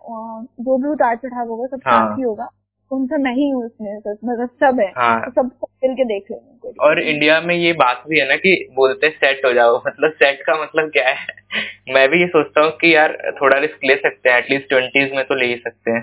[0.59, 2.49] जो भी उतार चढ़ाव होगा सब हाँ। साथ ही होगा।
[2.91, 6.03] उनसे मैं ही हूँ उसमें सब- मतलब सब है। हाँ। तो सब सब मिल के
[6.05, 9.83] देख लेंगे और इंडिया में ये बात भी है ना कि बोलते सेट हो जाओ।
[9.87, 11.27] मतलब सेट का मतलब क्या है?
[11.89, 15.25] मैं भी ये सोचता हूँ कि यार थोड़ा रिस्क ले सकते हैं एटलीस्ट ट्वेंटीज में
[15.25, 16.01] तो ले ही सकते हैं।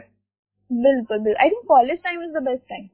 [0.73, 2.85] बिल्कुल बिल्कुल। I think college time is the best time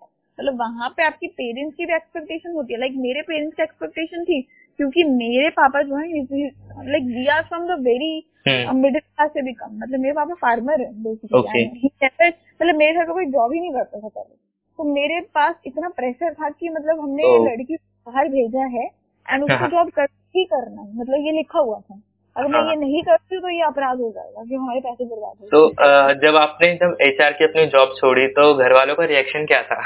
[0.41, 3.63] मतलब वहाँ पे आपकी पेरेंट्स की भी एक्सपेक्टेशन होती है। लाइक like, मेरे पेरेंट्स की
[3.63, 8.13] एक्सपेक्टेशन थी क्योंकि मेरे पापा जो है like we are from the very
[8.49, 11.65] middle class से भी कम। मतलब मेरे पापा फार्मर है बेसिकली
[12.63, 14.35] मतलब मेरे घर पे कोई जॉब ही नहीं करता था पहले।
[14.79, 17.45] तो मेरे पास इतना प्रेशर था कि मतलब हमने Oh.
[17.47, 18.85] लड़की बाहर भेजा है
[19.27, 20.07] एंड उसको हाँ। जॉब कर
[20.37, 22.01] ही करना है। मतलब ये लिखा हुआ था।
[22.37, 25.37] अगर मैं हाँ। ये नहीं करती तो ये अपराध हो जाएगा कि हमारे पैसे बर्बाद
[25.43, 29.47] हो तो जब आपने जब एचआर की अपनी जॉब छोड़ी तो घर वालों का रिएक्शन
[29.47, 29.81] क्या था?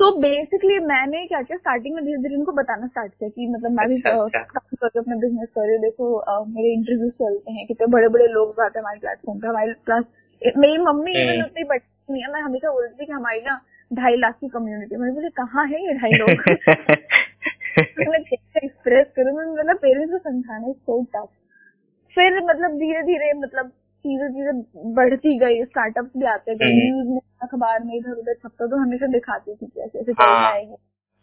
[0.00, 3.70] तो बेसिकली मैंने क्या किया स्टार्टिंग में धीरे धीरे उनको बताना स्टार्ट किया कि मतलब
[3.70, 7.52] मैं भी अच्छा, अच्छा। कर रही अपना बिज़नेस कर रही हूँ। देखो मेरे इंटरव्यू चलते
[7.52, 10.04] हैं कितने बड़े बड़े लोग आते हैं हमारे प्लेटफॉर्म पे हमारे प्लस
[10.56, 11.80] मेरी मम्मी हम्म। इवन उतनी बड़ी
[12.10, 15.28] नहीं है मैं हमेशा बोलती थी कि हमारी ना ढाई लाख की कम्युनिटी मैंने बोले
[15.38, 16.30] कहाँ है ये ढाई लोग?
[18.08, 19.36] मैं कैसे एक्सप्रेस करूँ?
[19.38, 21.28] मैं मतलब पेरेंट्स को समझाना सो टफ
[22.16, 23.72] फिर मतलब धीरे धीरे मतलब
[24.04, 28.34] चीज़ें चीज़ें बढ़ती गई स्टार्टअप भी आते गए हम्म। न्यूज़ में अखबार में इधर उधर
[28.34, 30.52] छपता तो हमेशा दिखाती थी कि ऐसे हाँ।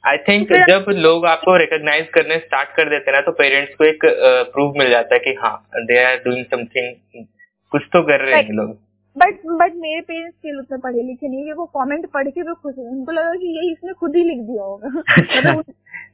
[0.04, 3.84] आई थिंक जब लोग आपको रिकॉग्नाइज करने स्टार्ट कर देते हैं ना तो पेरेंट्स को
[3.84, 4.06] एक
[4.54, 7.26] प्रूफ मिल जाता है कि हाँ दे आर डूइंग समथिंग
[7.72, 8.72] कुछ तो कर रहे हैं लोग।
[9.16, 12.54] बट बट मेरे पेरेंट्स के उतने पढ़े लिखे नहीं है वो कमेंट पढ़ के भी
[12.54, 15.64] खुश है। उनको लगा कि ये इसने खुद ही लिख दिया होगा। मतलब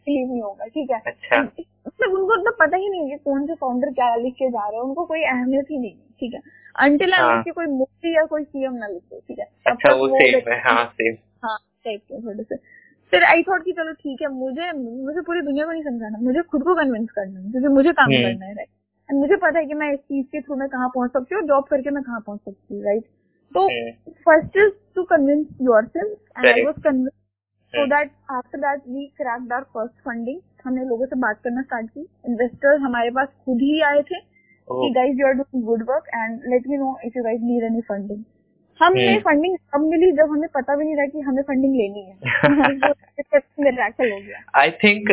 [0.10, 1.42] नहीं होगा ठीक है। अच्छा।
[2.00, 4.68] मतलब उनको तो पता ही नहीं है कि कौन से फाउंडर क्या लिख के जा
[4.68, 6.42] रहे हैं उनको कोई अहमियत ही नहीं ठीक है?
[6.76, 9.46] अंटिल हाँ। कोई मोदी या कोई सीएम ना लिखे ठीक है?
[9.68, 12.56] अच्छा वो सेम है हाँ सेम हाँ टाइप के थोड़े से।
[13.14, 16.42] फिर आई थॉट कि चलो ठीक है मुझे मुझे पूरी दुनिया को नहीं समझाना मुझे
[16.42, 18.70] खुद को कन्विंस करना है क्योंकि मुझे काम हम्म। करना है राइट
[19.10, 21.44] एंड मुझे पता है कि मैं इस चीज़ के थ्रू में कहाँ पहुँच सकती हूँ
[21.48, 23.04] जॉब करके मैं कहाँ पहुँच सकती हूँ राइट
[23.56, 23.68] तो
[24.26, 25.48] first is to convince
[25.88, 27.14] yourself and I was convince
[27.74, 31.90] so that after that we crack our first funding हमने लोगों से बात करना स्टार्ट
[31.90, 34.20] की। इन्वेस्टर्स हमारे पास खुद ही आए थे
[34.68, 37.64] कि guys you are doing good work and let me know if you guys need
[37.64, 38.24] any funding
[38.82, 42.16] हमें। फंडिंग तब मिली जब हमें पता भी नहीं था कि हमें फंडिंग लेनी है।
[44.02, 44.20] हो
[44.56, 45.10] आई थिंक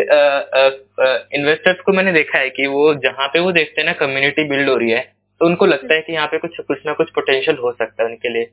[1.35, 4.69] इन्वेस्टर्स को मैंने देखा है कि वो जहाँ पे वो देखते हैं ना कम्युनिटी बिल्ड
[4.69, 5.01] हो रही है
[5.41, 8.09] तो उनको लगता है कि यहाँ पे कुछ कुछ ना कुछ पोटेंशियल हो सकता है
[8.09, 8.51] उनके लिए।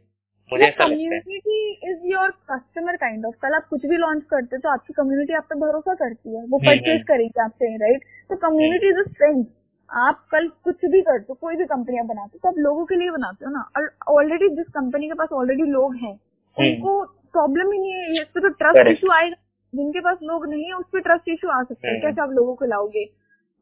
[0.52, 4.24] मुझे ऐसा लगता है। Community is your customer kind of कल आप कुछ भी लॉन्च
[4.24, 7.42] करते हो तो आपकी कम्युनिटी आप पे भरोसा करती है। वो हम्म, परचेज हम्म। करेगी
[7.42, 9.44] आपसे राइट तो कम्युनिटी इज़ स्ट्रेंथ
[9.90, 12.96] आप कल कुछ भी करते हो कोई भी कंपनियाँ बनाते हो तो आप लोगों के
[12.96, 16.14] लिए बनाते हो ना। और ऑलरेडी जिस कंपनी के पास ऑलरेडी लोग हैं
[16.58, 18.88] हम्म। उनको प्रॉब्लम ही नहीं है इस पे तो ट्रस्ट.
[18.88, 19.36] इशू आएगा।
[19.74, 22.32] जिनके पास लोग नहीं है उस पर ट्रस्ट इशू आ सकते है। हम्म। कैसे आप
[22.32, 23.04] लोगों को लाओगे?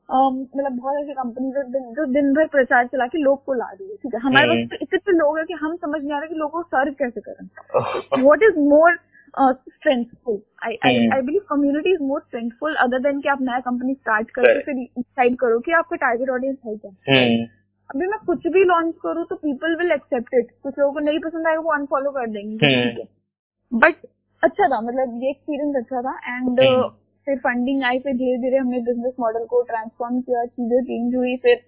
[0.10, 3.70] मतलब बहुत ऐसी कंपनी जो दिन जो दिन भर प्रचार चला के लोग को ला
[3.72, 4.20] रही है ठीक है?
[4.20, 6.62] हमारे हम्म। पास तो इतने लोग हैं कि हम समझ नहीं आ रहे कि लोगों
[6.62, 8.98] को सर्व कैसे करें। what is more
[9.34, 11.18] strengthful I hmm.
[11.18, 14.76] I believe community is more strengthful other than कि आप नया कंपनी स्टार्ट करके फिर
[14.76, 17.46] डिसाइड करो कि आपका टारगेट ऑडियंस है क्या। हम्म,
[17.90, 21.20] अभी मैं कुछ भी लॉन्च करूँ तो पीपल विल एक्सेप्ट इट कुछ लोगों को नहीं
[21.20, 23.96] पसंद आएगा वो अनफॉलो कर देंगे हम्म। बट
[24.44, 26.90] अच्छा था मतलब ये एक्सपीरियंस अच्छा था एंड हम्म।
[27.30, 31.36] फिर फंडिंग आई फिर धीरे धीरे हमने बिज़नेस मॉडल को ट्रांसफॉर्म किया चीज़ें चेंज हुई
[31.44, 31.62] फिर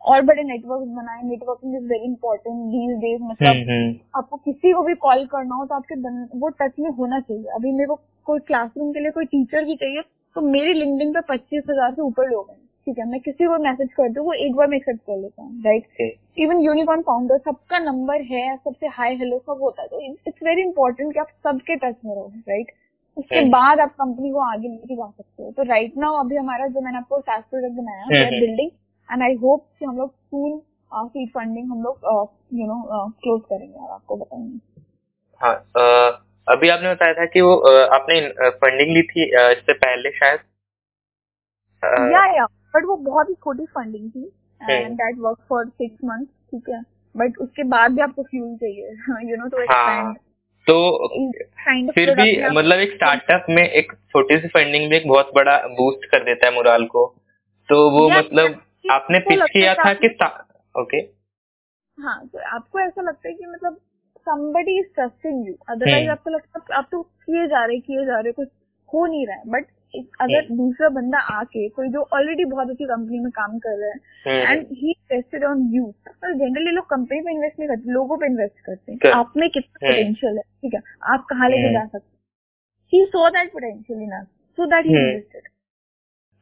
[0.00, 4.72] और बड़े नेटवर्क बनाए। Networking is very important these days मतलब हम्म, हम्म। आपको किसी
[4.72, 5.94] को भी कॉल करना हो तो आपके
[6.38, 7.94] वो टच में होना चाहिए। अभी मेरे को
[8.26, 10.02] कोई क्लासरूम के लिए कोई टीचर भी चाहिए
[10.36, 13.58] तो मेरी लिंक्डइन पे पच्चीस हज़ार से ऊपर लोग हैं। ठीक है मैं किसी को
[13.62, 17.38] मैसेज करती हूँ वो एक बार में एक्सेप्ट कर लेता हूँ राइट इवन यूनिकॉर्न फाउंडर
[17.40, 21.28] सबका नंबर है सबसे हाई हेलो सब होता है। तो इट्स वेरी इंपॉर्टेंट कि आप
[21.44, 22.70] सबके टच में रहो राइट
[23.16, 23.50] उसके Hmm.
[23.52, 26.80] बाद आप कंपनी को आगे लेके जा सकते हो तो राइट नाउ अभी हमारा जो
[26.80, 28.40] मैंने आपको सास प्रोडक्ट बनाया hmm.
[28.40, 28.70] Building
[29.08, 30.60] and I hope कि हम लोग सून
[31.06, 32.04] सीड फंडिंग हम लोग
[32.54, 34.58] यू नो क्लोज करेंगे और आपको बताएँगे
[35.40, 35.54] हाँ
[36.46, 37.54] अभी आपने बताया था कि वो
[37.94, 38.20] आपने
[38.58, 40.40] फंडिंग ली थी इससे पहले शायद
[42.12, 44.72] या या बट वो बहुत ही छोटी फंडिंग थी हम्म.
[44.72, 46.82] And that work for six month ठीक है
[47.14, 50.16] बट उसके बाद भी आपको फ्यूल चाहिए यू नो टू एक्सपैंड
[50.66, 51.08] तो
[51.68, 55.30] kind of फिर भी मतलब एक स्टार्टअप में एक छोटी सी फंडिंग भी एक बहुत
[55.34, 57.16] बड़ा बूस्ट कर देता है मुराल को
[57.68, 58.62] तो वो मतलब.
[58.90, 60.08] आपने तो पिच किया था कि
[60.80, 60.96] ओके
[62.02, 63.80] हाँ तो आपको ऐसा लगता है कि मतलब
[64.28, 66.10] somebody is trusting you otherwise हम्म.
[66.10, 68.48] आपको लगता है आप तो किए जा रहे किए जा रहे कुछ
[68.94, 70.56] हो नहीं रहा है बट अगर हम्म.
[70.56, 73.96] दूसरा बंदा आके कोई जो ऑलरेडी बहुत अच्छी कंपनी में काम कर रहा है
[74.26, 74.52] हम्म.
[74.52, 75.92] And he invested on you
[76.24, 79.86] generally लोग कंपनी पे इन्वेस्ट नहीं करते लोगों पे इन्वेस्ट करते हैं आप में कितना
[79.86, 79.92] हम्म.
[79.92, 80.80] पोटेंशियल है ठीक है
[81.14, 81.74] आप कहाँ लेके हम्म.
[81.74, 84.22] जा सकते ही so that potential in
[84.58, 85.06] so that he hmm.
[85.06, 85.48] Invested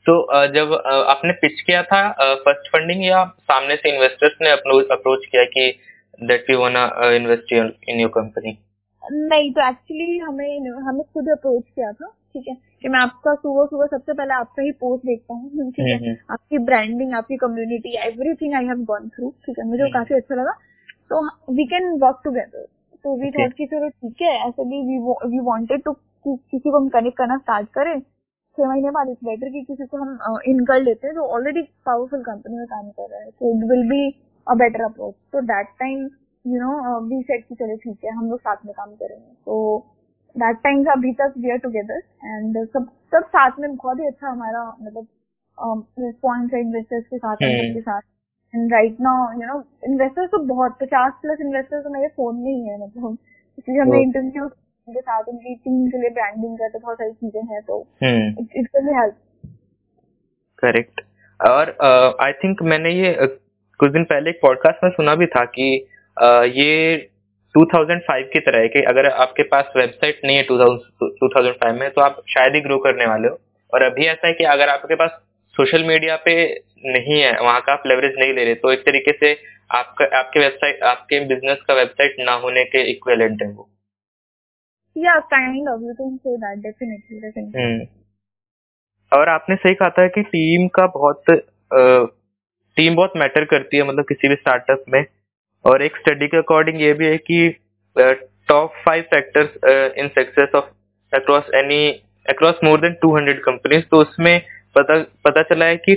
[0.06, 0.14] तो
[0.54, 0.72] जब
[1.08, 2.00] आपने पिच किया था
[2.40, 5.70] फ़र्स्ट फंडिंग या सामने से इन्वेस्टर्स ने अप्रोच किया कि
[6.22, 6.76] that we want
[7.14, 8.58] invest in your company
[9.02, 12.54] नहीं तो एक्चुअली हमें हमें खुद अप्रोच किया था ठीक है?
[12.82, 15.96] कि मैं आपका सुबह सुबह सबसे पहले आपका ही पोस्ट देखता हूँ ठीक है?
[15.98, 16.14] हम्म.
[16.32, 19.66] आपकी ब्रांडिंग आपकी community everything I have gone through ठीक है?
[19.66, 19.92] मुझे हम्म.
[19.92, 20.52] काफ़ी अच्छा लगा।
[21.10, 21.20] तो
[21.54, 22.66] वी कैन वर्क टुगेदर
[23.04, 23.30] तो वी.
[23.30, 24.82] थॉट कि चलो ठीक है ऐसे भी
[25.30, 25.92] वी वांटेड टू
[26.26, 29.96] किसी को हम कनेक्ट करना स्टार्ट करें। छह महीने बाद इट्स बेटर कि किसी को
[29.96, 33.50] हम इन कर लेते हैं जो ऑलरेडी पावरफुल कंपनी में काम कर रहा है। तो
[33.56, 34.02] it will be
[34.46, 35.98] a better approach तो that time
[36.44, 39.56] you know we set की चलो ठीक है हम लोग साथ में काम करेंगे। तो
[40.36, 44.28] दैट टाइम अभी तक वी आर टुगेदर एंड सब सब साथ में बहुत ही अच्छा
[44.28, 45.06] हमारा मतलब
[46.00, 47.58] रिस्पॉन्स है इन्वेस्टर्स के साथ हम्म.
[47.58, 48.00] सबके साथ
[48.54, 52.50] and right now you know investors तो बहुत पचास प्लस इन्वेस्टर्स तो मेरे फ़ोन में
[52.52, 53.16] ही है मतलब
[53.58, 54.02] इसलिए हमने.
[54.02, 58.68] इंटरव्यू उनके साथ उनकी टीम के लिए ब्रांडिंग करते बहुत सारी चीज़ें हैं तो इट
[58.76, 59.16] विल हेल्प
[60.58, 61.00] करेक्ट
[61.40, 61.76] और
[62.20, 63.26] आई थिंक मैंने ये अ,
[63.80, 65.68] कुछ दिन पहले एक पॉडकास्ट में सुना भी था कि
[66.16, 66.94] अ, ये
[67.54, 72.00] 2005 की तरह है कि अगर आपके पास वेबसाइट नहीं है 2000 2005 में तो
[72.00, 73.38] आप शायद ही ग्रो करने वाले हो।
[73.72, 75.10] और अभी ऐसा है कि अगर आपके पास
[75.56, 76.34] सोशल मीडिया पे
[76.86, 79.32] नहीं है वहाँ का आप लेवरेज नहीं ले रहे तो एक तरीके से
[79.70, 83.68] आपका आपके वेबसाइट आपके बिज़नेस का वेबसाइट ना होने के इक्वेलेंट है वो।
[84.96, 87.86] या kind of you can say that definitely definitely hmm.
[89.12, 91.24] और आपने सही कहा था कि टीम का बहुत
[92.76, 95.04] टीम बहुत मैटर करती है मतलब किसी भी स्टार्टअप में।
[95.64, 97.48] और एक स्टडी के अकॉर्डिंग ये भी है कि
[98.48, 100.64] top five factors in success of
[101.12, 101.88] across any
[102.26, 104.40] across more than 200 companies तो उसमें
[104.76, 105.94] पता पता चला है कि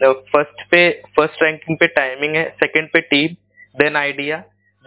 [0.00, 0.80] फ़र्स्ट पे
[1.16, 3.34] फ़र्स्ट रैंकिंग पे टाइमिंग है सेकंड पे team
[3.76, 4.36] then idea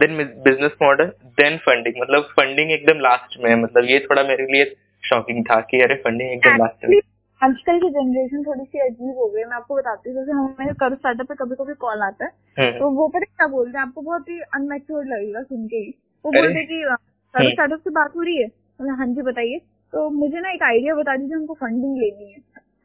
[0.00, 4.46] then business model then funding मतलब फंडिंग एकदम लास्ट में है। मतलब ये थोड़ा मेरे
[4.52, 4.64] लिए
[5.02, 6.98] शॉकिंग था कि अरे फंडिंग एकदम लास्ट में
[7.42, 10.74] आजकल की जनरेशन थोड़ी सी अजीब हो गई है मैं आपको बताती हूँ। जैसे हमें
[10.80, 13.78] करो स्टार्टअप पे कभी कभी कॉल आता है हम्म, तो वो पता है क्या बोलते
[13.78, 15.90] हैं आपको बहुत ही अनमेच्योर लगेगा सुन के ही।
[16.24, 16.82] वो। बोलते हैं कि
[17.34, 18.48] करो। स्टार्टअप से बात हो रही है?
[18.48, 19.58] तो हाँ जी बताइए।
[19.92, 22.38] तो मुझे ना एक आइडिया बता दीजिए हमको फंडिंग लेनी है।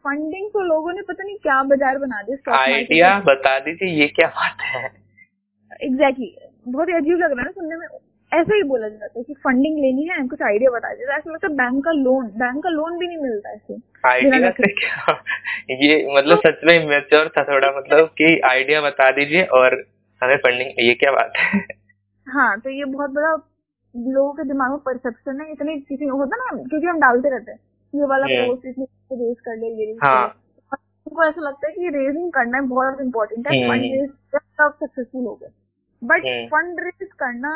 [0.06, 4.28] फंडिंग तो लोगों ने पता नहीं क्या बाज़ार बना दिया आइडिया बता दीजिए ये क्या
[4.36, 4.84] बात है?
[5.82, 6.74] Exactly exactly.
[6.74, 7.88] बहुत ही अजीब लग रहा है ना सुनने में।
[8.38, 11.47] ऐसे ही बोला जाता है कि फंडिंग लेनी है कुछ आइडिया बता दीजिए। ऐसा लगता
[11.47, 15.13] है बैंक का लोन बैंक का लोन भी नहीं मिलता ऐसे। आइडिया से क्या?
[15.71, 19.76] ये मतलब सच में मेच्योर था थोड़ा मतलब कि आइडिया बता दीजिए और
[20.21, 21.62] हमें फंडिंग ये क्या बात है?
[22.28, 23.32] हाँ तो ये बहुत बड़ा
[23.95, 27.60] लोगों के दिमाग में परसेप्शन है। इतने किसी होता ना क्योंकि हम डालते रहते हैं।
[27.93, 30.26] ये वाला। पोस्ट इसमें रेज कर ले ये हाँ।
[30.71, 34.10] उनको ऐसा लगता है कि रेजिंग करना बहुत इंपॉर्टेंट है। फंड रेज
[34.62, 35.50] सक्सेसफुल हो गए
[36.02, 36.21] बट।
[36.52, 37.52] फंड रेज करना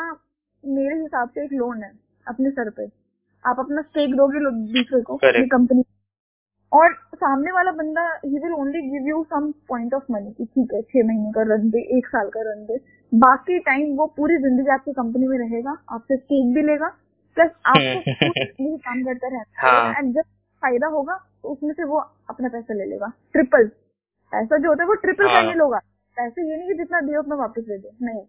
[0.64, 1.92] मेरे हिसाब से एक लोन है
[2.26, 2.86] अपने सर पे।
[3.44, 4.40] आप अपना स्टेक दोगे
[4.72, 5.84] दूसरे को अपनी कंपनी
[6.72, 10.74] और सामने वाला बंदा ही will only give you some point of money कि ठीक
[10.74, 12.78] है छह महीने का रन दे एक साल का रन दे।
[13.12, 16.88] बाकी टाइम वो पूरी ज़िंदगी आपकी कंपनी में रहेगा आपसे स्टेक भी लेगा
[17.36, 20.22] प्लस आपको काम करता रहता हाँ। है एंड जब
[20.62, 21.98] फ़ायदा होगा तो उसमें से वो
[22.30, 23.66] अपना पैसा ले लेगा। ट्रिपल
[24.32, 25.78] पैसा जो होता है वो ट्रिपल हाँ। करने लोगा।
[26.16, 28.22] पैसे ये नहीं कि जितना दिए उतना वापस दे दे। नहीं।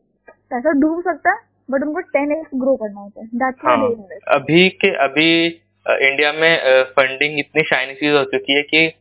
[0.51, 1.37] पैसा डूब सकता है
[1.69, 3.87] बट उनको टेन एक्स ग्रो करना होता है। हाँ,
[4.31, 5.29] अभी के अभी
[5.85, 8.91] इंडिया में फंडिंग इतनी शाइनी चीज़ हो चुकी है कि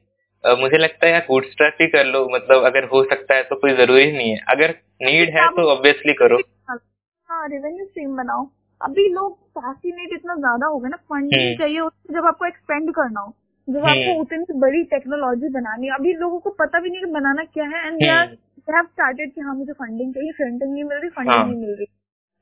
[0.44, 3.75] मुझे लगता है यार बूटस्ट्रैप ही कर लो। मतलब अगर हो सकता है तो कोई
[3.77, 6.38] ज़रूरी नहीं है। अगर नीड है तो ऑब्वियसली करो।
[6.70, 8.48] हाँ रेवेन्यू स्ट्रीम बनाओ।
[8.81, 13.20] अभी लोग फैसिनेट इतना ज़्यादा हो गए ना। Funding hmm. चाहिए जब आपको एक्सपेंड करना
[13.20, 13.35] हो।
[13.68, 17.11] जब आपको हम्म। उतनी बड़ी टेक्नोलॉजी बनानी है। अभी लोगों को पता भी नहीं कि
[17.12, 20.98] बनाना क्या है। एंड दे हैव स्टार्टेड कि हाँ मुझे फंडिंग चाहिए। फंडिंग नहीं मिल
[20.98, 21.87] रही फंडिंग हाँ। नहीं मिल रही।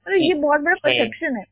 [0.06, 1.44] तो ये बहुत बड़ा परसेप्शन है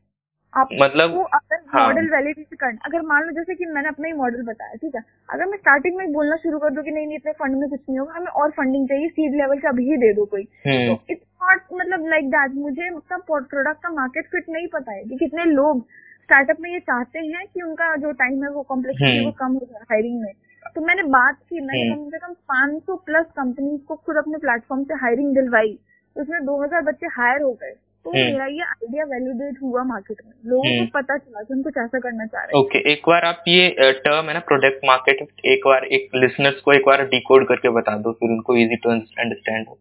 [0.53, 4.13] आप मतलब वो अगर मॉडल। वैलिडेट करना अगर मान लो जैसे कि मैंने अपना ही
[4.13, 7.17] मॉडल बताया ठीक है अगर मैं स्टार्टिंग में बोलना शुरू कर दूँ कि नहीं नहीं
[7.17, 9.97] इतने फंड में कुछ नहीं होगा हमें और फंडिंग चाहिए सीड लेवल से अभी ही
[9.97, 14.27] दे दो कोई हम्म। तो इट्स नॉट मतलब लाइक दैट मुझे मतलब प्रोडक्ट का मार्केट
[14.27, 15.85] फिट नहीं पता है कि कितने लोग
[16.23, 19.53] स्टार्टअप में ये चाहते हैं कि उनका जो टाइम है वो कॉम्प्लेक्सिटी हम्म। वो कम
[19.53, 20.33] हो जाए हायरिंग में
[20.75, 24.37] तो मैंने बात की मैंने हम्म। कम से कम 500 प्लस कंपनीज़ को खुद अपने
[24.37, 25.77] प्लेटफॉर्म से हायरिंग दिलवाई
[26.15, 27.73] उसमें 2000 बच्चे हायर हो गए
[28.09, 31.53] तो हम्म। मेरा ये आइडिया वैलिडेट हुआ मार्केट में। लोगों को हम्म। पता चला कि
[31.53, 34.39] हम कुछ ऐसा करना चाह रहे हैं। ओके एक बार आप ये टर्म है ना
[34.39, 38.55] प्रोडक्ट मार्केट एक बार एक लिसनर्स को एक बार डिकोड करके बता दो फिर उनको
[38.57, 39.79] इजी टू अंडरस्टैंड हो।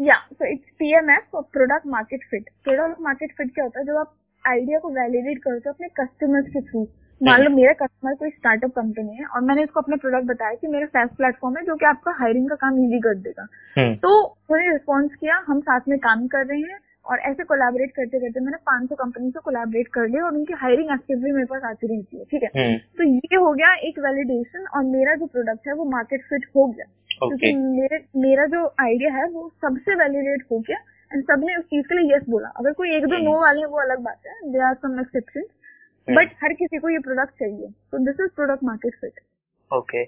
[0.00, 3.86] या so it's PMF product market fit product market fit क्या होता है?
[3.86, 4.14] जब आप
[4.46, 6.88] आइडिया को वैलिडेट करते हो अपने कस्टमर्स के थ्रू
[7.20, 10.66] मान लो मेरा कस्टमर कोई स्टार्टअप कंपनी है और मैंने इसको अपना प्रोडक्ट बताया कि
[10.66, 13.46] मेरा फैस प्लेटफॉर्म है जो कि आपका हायरिंग का काम इजी कर देगा।
[13.78, 16.78] हम्म। तो उन्होंने रिस्पॉन्स किया हम साथ में काम कर रहे हैं।
[17.10, 20.90] और ऐसे कोलैबोरेट करते करते मैंने 500 कंपनी से कोलैबोरेट कर लिया और उनकी हायरिंग
[20.92, 22.50] एक्टिवली मेरे पास आती रहती है ठीक है?
[22.56, 26.46] हम्म। तो ये हो गया एक वैलिडेशन और मेरा जो प्रोडक्ट है वो मार्केट फिट
[26.56, 26.86] हो गया।
[27.18, 30.78] क्योंकि मेरे मेरा जो आइडिया है वो सबसे वैलिडेट हो गया
[31.10, 33.60] एंड सबने उस चीज़ के लिए यस बोला। अगर कोई एक दो नो हम्म। वाले
[33.60, 35.46] हैं वो अलग बात है। They are some exception
[36.08, 39.20] but हर किसी को ये प्रोडक्ट चाहिए। तो this is product market fit
[39.70, 40.04] okay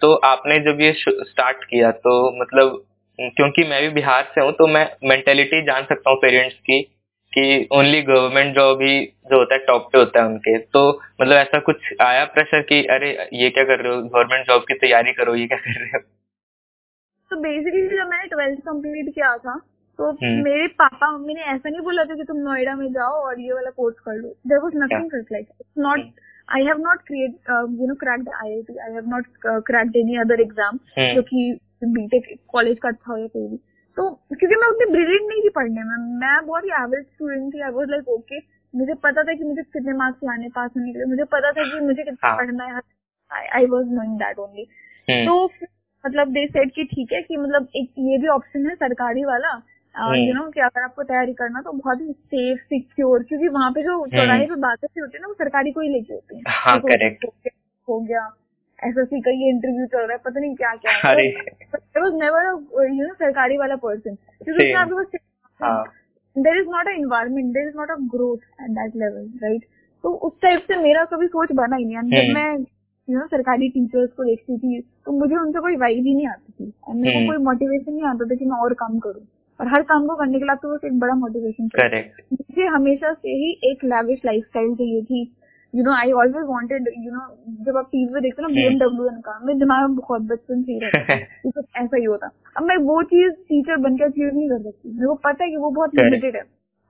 [0.00, 2.82] तो आपने जब ये स्टार्ट किया तो मतलब
[3.18, 6.80] क्योंकि मैं भी बिहार से हूँ तो मैं मेंटेलिटी जान सकता हूँ पेरेंट्स की
[7.32, 9.00] कि ओनली गवर्नमेंट जॉब ही
[9.30, 10.82] जो होता है टॉप पे होता है उनके। तो
[11.20, 14.02] मतलब ऐसा कुछ आया प्रेशर कि अरे ये क्या कर रहे हो?
[14.02, 15.98] गवर्नमेंट जॉब की तैयारी करो ये क्या कर रहे हो?
[17.30, 19.56] तो बेसिकली जब मैंने ट्वेल्थ कंप्लीट किया था
[19.98, 23.20] तो हम्म। मेरे पापा मम्मी ने ऐसा नहीं बोला था कि तुम नोएडा में जाओ
[23.26, 25.48] और ये वाला कोर्स कर लो। There was nothing like
[25.78, 26.00] not
[26.48, 27.50] I have not create
[27.80, 28.50] you know cracked I
[28.86, 29.26] I have not
[29.66, 31.50] cracked any other exam जो कि
[31.82, 33.56] बीटेक कॉलेज का अच्छा हो या कोई भी।
[33.96, 37.60] तो क्योंकि मैं उतनी ब्रिलियंट नहीं थी पढ़ने में। मैं बहुत ही एवरेज स्टूडेंट थी।
[37.60, 38.38] आई वॉज़ लाइक ओके
[38.74, 41.62] मुझे पता था कि मुझे कितने मार्क्स लाने पास होने के लिए। मुझे पता था
[41.64, 42.36] कि मुझे कितना हाँ.
[42.38, 42.80] पढ़ना है।
[43.48, 44.64] I was knowing that only
[45.26, 45.44] तो
[46.06, 49.62] मतलब दे सेड कि ठीक है कि मतलब एक ये भी ऑप्शन है सरकारी वाला।
[50.14, 53.82] यू नो कि अगर आपको तैयारी करना तो बहुत ही सेफ़ सिक्योर क्योंकि वहाँ पे
[53.82, 56.42] जो हम्म। चौराहे पे बातें होती है ना वो सरकारी को ही लेके होती है।
[56.48, 56.78] हाँ,
[57.88, 58.36] हो गया।
[58.86, 61.16] एसएससी का ये इंटरव्यू चल रहा है पता नहीं क्या क्या है
[62.18, 62.46] नेवर
[62.94, 65.18] यू नो सरकारी वाला पर्सन क्योंकि उसमें आपके
[65.60, 65.86] पास
[66.36, 69.62] there is not a environment there is not a growth at that level right
[70.04, 72.56] तो उस टाइप से मेरा कभी सोच बना ही नहीं। जब हम्म। मैं
[73.08, 76.52] यू नो सरकारी टीचर्स को देखती थी तो मुझे उनसे कोई वाइब ही नहीं आती
[76.52, 79.26] थी। और मेरे को हम्म। कोई मोटिवेशन नहीं आता था कि मैं और काम करूँ।
[79.60, 81.68] और हर काम को करने के लिए आपको बस एक बड़ा मोटिवेशन
[82.32, 85.24] मुझे हमेशा से ही एक लैविश लाइफ स्टाइल चाहिए थी।
[85.74, 87.20] You know I always wanted you know
[87.64, 90.72] जब आप टीवी में देखते ना बीएमडब्ल्यू हम्म। का मेरे दिमाग में बहुत बचपन से
[90.72, 91.18] ही रहता है
[91.84, 95.14] ऐसा ही होता। अब मैं वो चीज़ टीचर बनकर अचीव नहीं कर सकती। मेरे को
[95.14, 96.42] पता है कि वो बहुत लिमिटेड है।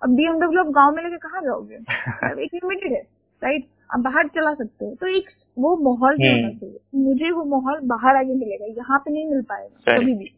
[0.03, 1.75] अब बीएमडब्ल्यू आप गाँव में लेके कहाँ जाओगे?
[2.45, 3.03] एक लिमिटेड है
[3.43, 7.31] राइट आप बाहर चला सकते हो। तो एक वो माहौल भी होना हम्म। चाहिए। मुझे
[7.31, 10.33] वो माहौल बाहर आगे मिलेगा। यहाँ पे नहीं मिल पाएगा कभी भी।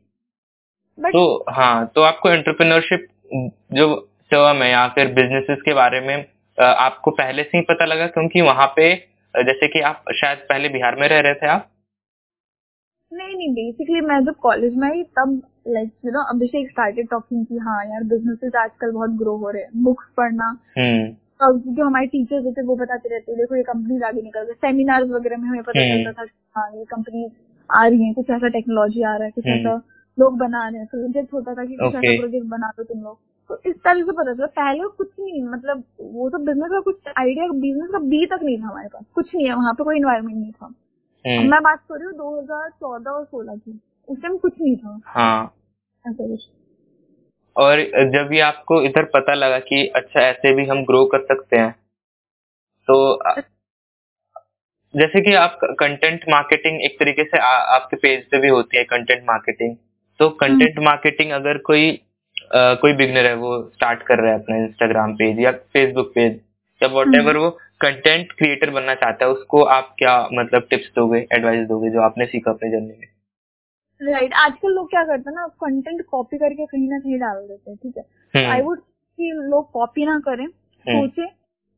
[0.99, 3.07] तो हाँ तो आपको एंटरप्रेन्योरशिप
[3.73, 3.95] जो
[4.31, 8.41] टर्म है या फिर बिजनेसेस के बारे में आपको पहले से ही पता लगा क्योंकि
[8.41, 8.95] वहाँ पे
[9.35, 11.69] जैसे कि आप शायद पहले बिहार में रह रहे थे आप
[13.13, 17.45] नहीं नहीं बेसिकली मैं जब कॉलेज में आई तब like you know Abhishek started talking
[17.47, 21.85] की हाँ यार बिजनेसेस आजकल बहुत ग्रो हो रहे हैं बुक्स पढ़ना हम्म। और जो
[21.85, 25.37] हमारे टीचर्स होते वो बताते रहते हैं देखो ये कंपनी आगे निकल गए सेमिनार वगैरह
[25.37, 27.29] में हमें पता हम्म। चलता था हाँ ये कंपनी
[27.71, 29.81] आ रही है कुछ ऐसा टेक्नोलॉजी आ रहा है कुछ हम्म। ऐसा
[30.19, 33.03] लोग बना रहे हैं तो प्रोजेक्ट होता था कि कुछ ऐसा प्रोजेक्ट बना दो तुम
[33.03, 33.19] लोग
[33.51, 37.13] तो इस तरह से पता चला। पहले कुछ नहीं मतलब वो तो बिज़नेस का कुछ
[37.19, 39.97] आइडिया बिज़नेस का बी तक नहीं था हमारे पास। कुछ नहीं है वहाँ पे कोई
[39.97, 40.67] इन्वायरमेंट नहीं था।
[41.25, 44.53] हम्म। मैं बात कर रही हूँ दो हज़ार चौदह और सोलह की। उस टाइम कुछ
[44.61, 45.55] नहीं था। हाँ।
[46.05, 46.49] ऐसा कुछ।
[47.57, 47.81] और
[48.11, 51.71] जब ये आपको इधर पता लगा कि अच्छा ऐसे भी हम ग्रो कर सकते हैं
[52.89, 52.97] तो
[54.95, 58.85] जैसे कि आप कंटेंट मार्केटिंग एक तरीके से आ, आपके पेज पे भी होती है
[58.85, 59.75] कंटेंट मार्केटिंग
[60.21, 61.91] तो कंटेंट मार्केटिंग हम्म। अगर कोई
[62.53, 66.41] कोई बिगनर है वो स्टार्ट कर रहा है अपना इंस्टाग्राम पेज या फेसबुक पेज
[66.83, 71.67] या वॉट वो कंटेंट क्रिएटर बनना चाहता है उसको आप क्या मतलब टिप्स दोगे एडवाइस
[71.69, 73.09] दोगे जो आपने सीखा अपने जर्नी में?
[74.01, 74.35] Right right.
[74.35, 77.79] आजकल लोग क्या करते हैं ना कंटेंट कॉपी करके कहीं ना कहीं डाल देते हैं
[77.83, 78.45] ठीक है?
[78.47, 81.27] आई वुड कि लोग कॉपी ना करें हम्म। सोचे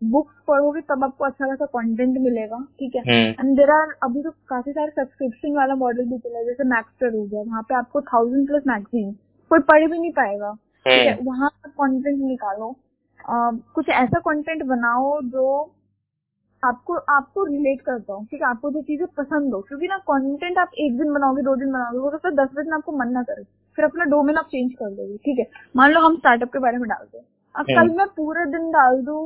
[0.03, 3.03] बुक्स पढ़ोगे तब आपको अच्छा खासा कंटेंट मिलेगा ठीक है?
[3.41, 7.15] एंड देर आर अभी तो काफ़ी सारे सब्सक्रिप्शन वाला मॉडल भी चला है जैसे मैक्सटर
[7.15, 9.17] हो गया वहाँ पे आपको थाउज़ेंड प्लस मैगजीन
[9.51, 10.53] कोई पढ़ भी नहीं पाएगा।
[10.87, 12.75] ठीक। वहाँ पर कंटेंट निकालो।
[13.29, 15.75] आ, कुछ ऐसा कंटेंट बनाओ जो
[16.63, 18.49] आपको आपको रिलेट करता हूँ ठीक है?
[18.49, 21.99] आपको जो चीज़ें पसंद हो। क्योंकि ना कंटेंट आप एक दिन बनाओगे दो दिन बनाओगे
[21.99, 23.43] हो सकता है दस दिन आपको मन ना करे।
[23.79, 25.47] फिर अपना डोमेन आप चेंज कर दोगे ठीक है?
[25.77, 27.25] मान लो हम स्टार्टअप के बारे में डालते हैं।
[27.55, 29.19] अब कल हम्म। मैं पूरा दिन डाल दू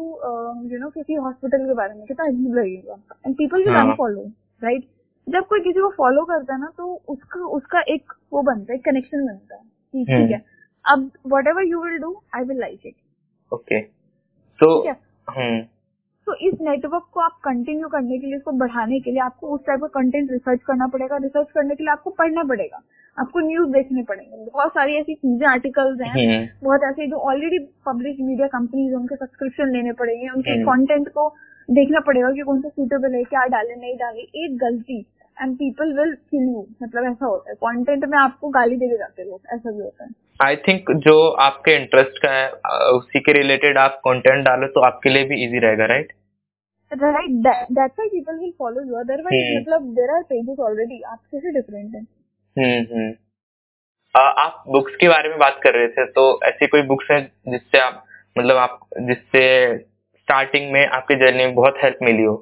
[0.73, 2.97] यू नो किसी हॉस्पिटल के बारे में कितना अजीब लगेगा।
[3.27, 4.23] And people will unfollow
[4.63, 4.85] right
[5.27, 8.79] जब कोई किसी को फॉलो करता है ना तो उसका उसका एक वो बनता है
[8.81, 9.61] कनेक्शन बनता है।
[9.95, 10.43] ठीक हम्म। है।
[10.85, 11.11] अब
[11.47, 12.95] whatever you will do I will like it
[13.53, 13.81] okay
[14.59, 14.81] तो
[16.27, 19.61] तो इस नेटवर्क को आप कंटिन्यू करने के लिए इसको बढ़ाने के लिए आपको उस
[19.67, 22.81] टाइप का कंटेंट रिसर्च करना पड़ेगा। रिसर्च करने के लिए आपको पढ़ना पड़ेगा।
[23.19, 27.59] आपको न्यूज़ देखने पड़ेंगे। बहुत सारी ऐसी चीज़ें आर्टिकल्स हैं। हम्म। बहुत ऐसे जो ऑलरेडी
[27.87, 31.29] पब्लिश मीडिया कंपनीज़ उनके सब्सक्रिप्शन लेने पड़ेंगे। उनके कंटेंट हम्म। को
[31.69, 35.07] देखना पड़ेगा कि कौन सा सुटेबल है क्या डाले नहीं डाले। एक गलती।
[35.37, 39.25] And people will kill you मतलब ऐसा होता है। कंटेंट में आपको गाली देके जाते
[39.25, 40.11] लोग। ऐसा भी होता है।
[40.41, 42.51] आई थिंक जो आपके इंटरेस्ट का है
[42.93, 46.13] उसी के रिलेटेड आप कंटेंट डालो तो आपके लिए भी इजी रहेगा right
[46.93, 51.53] right that's why people will follow you otherwise मतलब देयर आर पेजेस ऑलरेडी आप कैसे
[51.53, 52.01] डिफरेंट है।
[52.57, 53.13] हम्म हम्म
[54.15, 57.79] आप बुक्स के बारे में बात कर रहे थे तो ऐसी कोई बुक्स है जिससे
[57.79, 58.05] आप
[58.39, 59.45] मतलब आप जिससे
[59.79, 62.35] स्टार्टिंग में आपकी जर्नी में बहुत हेल्प मिली हो?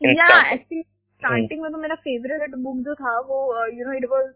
[0.00, 0.82] या एक्चुअली
[1.22, 4.32] स्टार्टिंग में तो मेरा फेवरेट बुक जो था वो you know it was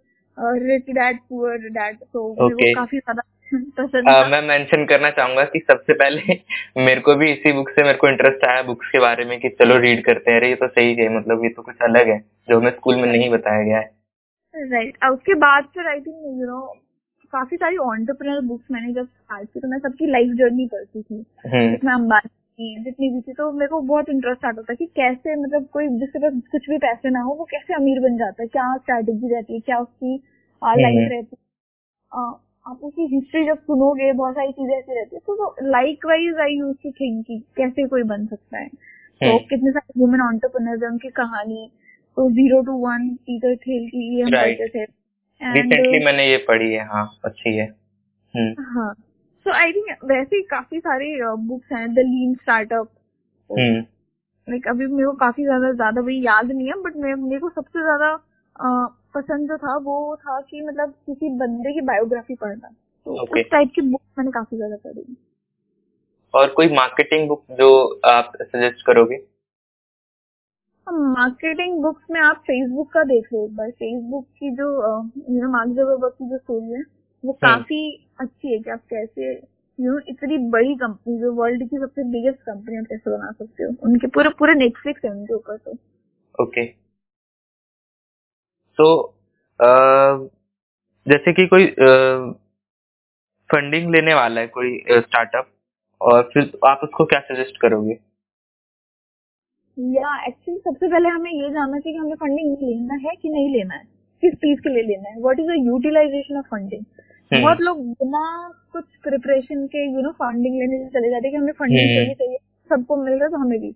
[0.62, 3.22] rich dad poor dad तो वो काफ़ी ज़्यादा
[3.78, 6.34] पसंद uh, मैं मेंशन करना चाहूँगा कि सबसे पहले
[6.86, 9.48] मेरे को भी इसी बुक से मेरे को इंटरेस्ट आया बुक्स के बारे में कि
[9.48, 12.18] चलो रीड करते हैं। अरे ये तो सही है मतलब ये तो कुछ अलग है
[12.48, 13.90] जो हमें स्कूल में नहीं बताया गया है।
[14.54, 15.12] Right right.
[15.12, 16.60] उसके बाद फिर आई थिंक यू नो
[17.32, 21.24] काफ़ी सारी ऑन्टरप्रेनर बुक्स मैंने जब स्टार्ट की तो मैं सबकी लाइफ जर्नी पढ़ती थी।
[21.46, 22.28] हम्म। जिसमें अंबानी
[22.58, 26.18] जितनी भी थी तो मेरे को बहुत इंटरेस्ट आता था कि कैसे मतलब कोई जिसके
[26.18, 29.54] पास कुछ भी पैसे ना हो वो कैसे अमीर बन जाता है क्या स्ट्रैटेजी रहती
[29.54, 30.14] है क्या उसकी
[30.62, 35.20] लाइफ हम्म। रहती है आप उसकी हिस्ट्री जब सुनोगे बहुत सारी चीज़ें ऐसी रहती है
[35.20, 35.54] तो
[36.06, 40.00] likewise I used to think कि कैसे कोई बन सकता है तो हम्म। कितने सारे
[40.00, 41.70] वुमेन ऑन्टरप्रनर्स है उनकी कहानी
[42.16, 44.84] तो zero to one Peter Thiel की ये हम पढ़ते थे
[45.40, 48.94] रिसेंटली मैंने ये पढ़ी है हाँ अच्छी है हम्म। हाँ
[49.46, 52.88] सो आई थिंक वैसे काफ़ी सारी बुक्स हैं द लीन स्टार्टअप
[53.50, 57.82] लाइक अभी मेरे को काफ़ी ज़्यादा ज़्यादा वही याद नहीं है बट मेरे को सबसे
[57.82, 58.08] ज़्यादा
[59.14, 63.44] पसंद जो था वो था कि मतलब किसी बंदे की बायोग्राफी पढ़ना। तो okay.
[63.44, 65.16] उस टाइप की बुक मैंने काफ़ी ज़्यादा पढ़ी।
[66.34, 67.70] और कोई मार्केटिंग बुक जो
[68.06, 69.16] आप सजेस्ट करोगे?
[70.86, 74.68] मार्केटिंग बुक्स में आप फेसबुक का देख लो एक बार। फेसबुक की जो
[75.30, 76.82] यू नो मार्क की जो स्टोरी है
[77.24, 79.32] वो। काफ़ी अच्छी है कि आप कैसे
[79.78, 83.64] यू नो इतनी बड़ी कंपनी जो वर्ल्ड की सबसे बिगेस्ट कंपनी आप कैसे बना सकते
[83.64, 85.76] हो उनके पूरे पूरे नेटफ्लिक्स है उनके ऊपर तो
[86.42, 86.66] ओके.
[88.78, 89.14] तो
[91.06, 91.66] जैसे कि कोई
[93.50, 95.50] फंडिंग लेने वाला है कोई स्टार्टअप
[96.00, 97.98] और फिर आप उसको क्या सजेस्ट करोगे
[99.76, 103.48] या एक्चुअली सबसे पहले हमें ये जानना चाहिए कि हमें फंडिंग लेना है कि नहीं
[103.56, 105.20] लेना है किस चीज़ के लिए लेना है?
[105.20, 106.84] What is the utilization of funding
[107.30, 108.22] बहुत लोग बिना
[108.72, 111.94] कुछ प्रिपरेशन के यू नो फंडिंग लेने से चले जाते हैं कि हमें फंडिंग हम्म।
[111.94, 112.36] चाहिए चाहिए
[112.70, 113.70] सबको मिल रहा है तो हमें भी।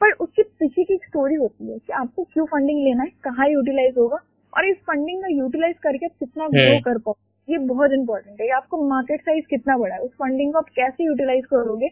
[0.00, 3.48] पर उसके पीछे की एक स्टोरी होती है कि आपको क्यों फंडिंग लेना है कहाँ
[3.48, 4.18] यूटिलाइज होगा
[4.52, 7.14] और इस फंडिंग में यूटिलाइज करके आप कितना ग्रो हम्म। कर पाओ
[7.48, 11.04] ये बहुत इंपॉर्टेंट है आपको मार्केट साइज़ कितना बड़ा है। उस फंडिंग को आप कैसे
[11.04, 11.88] यूटिलाइज करोगे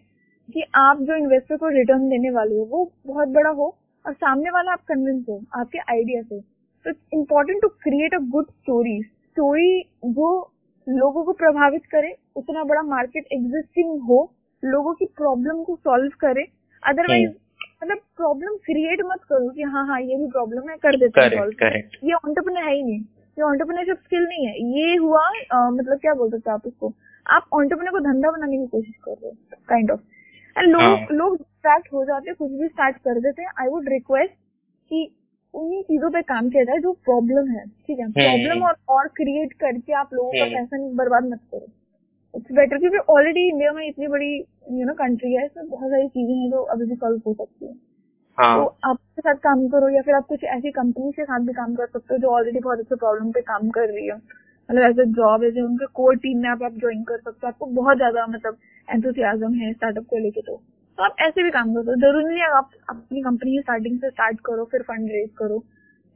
[0.48, 3.66] कि आप जो इन्वेस्टर को रिटर्न देने वाले हो वो बहुत बड़ा हो
[4.04, 6.40] और सामने वाला आप कन्विंस हो आपके आइडिया से।
[6.84, 10.30] तो it's important to create a good story story जो
[10.86, 14.18] लोगों को प्रभावित करे उतना बड़ा मार्केट एग्जिस्टिंग हो
[14.62, 16.46] लोगों की प्रॉब्लम को सॉल्व करे.
[16.82, 17.30] अदरवाइज़
[17.82, 21.28] मतलब प्रॉब्लम क्रिएट मत करो कि हाँ हाँ ये भी प्रॉब्लम है कर देते हैं
[22.04, 23.00] ये ऑन्टरप्रनर है ही नहीं.
[23.00, 24.54] ये ऑन्टरप्रनरशिप स्किल नहीं है.
[24.78, 25.22] ये हुआ
[25.52, 26.92] आ, मतलब क्या बोल सकते आप इसको?
[27.26, 30.00] आप ऑन्टरप्रनर को धंधा बनाने की कोशिश कर रहे हो काइंड ऑफ़
[30.56, 31.06] एंड लोग हाँ.
[31.12, 33.50] लोग स्टार्ट हो जाते कुछ भी स्टार्ट कर देते हैं.
[33.60, 34.32] आई वुड रिक्वेस्ट
[34.90, 35.08] कि
[35.54, 39.08] उन्हीं चीज़ों पे काम किया जाए जो प्रॉब्लम है ठीक है प्रॉब्लम हम्म। और और
[39.16, 41.66] क्रिएट करके आप लोगों का हम्म। पैसा बर्बाद मत करो
[42.34, 44.32] इट्स बेटर क्योंकि ऑलरेडी इंडिया में इतनी बड़ी
[44.72, 47.66] यू नो कंट्री है इसमें बहुत सारी चीज़ें हैं जो अभी भी सॉल्व हो सकती
[47.66, 47.72] है
[48.38, 48.56] हाँ.
[48.56, 51.74] तो आपके साथ काम करो या फिर आप कुछ ऐसी कंपनी के साथ भी काम
[51.74, 55.14] कर सकते हो जो ऑलरेडी बहुत अच्छे प्रॉब्लम पे काम कर रही है मतलब एज
[55.14, 58.26] जॉब एज उनके कोर टीम में आप आप ज्वाइन कर सकते हो आपको बहुत ज़्यादा
[58.26, 58.56] मतलब
[58.88, 60.60] एंथुसियाजम है स्टार्टअप को लेके तो
[61.00, 64.08] तो आप ऐसे भी काम कर। सकते हो ज़रूरी नहीं आप अपनी कंपनी स्टार्टिंग से
[64.10, 65.58] स्टार्ट करो फिर फंड रेज करो।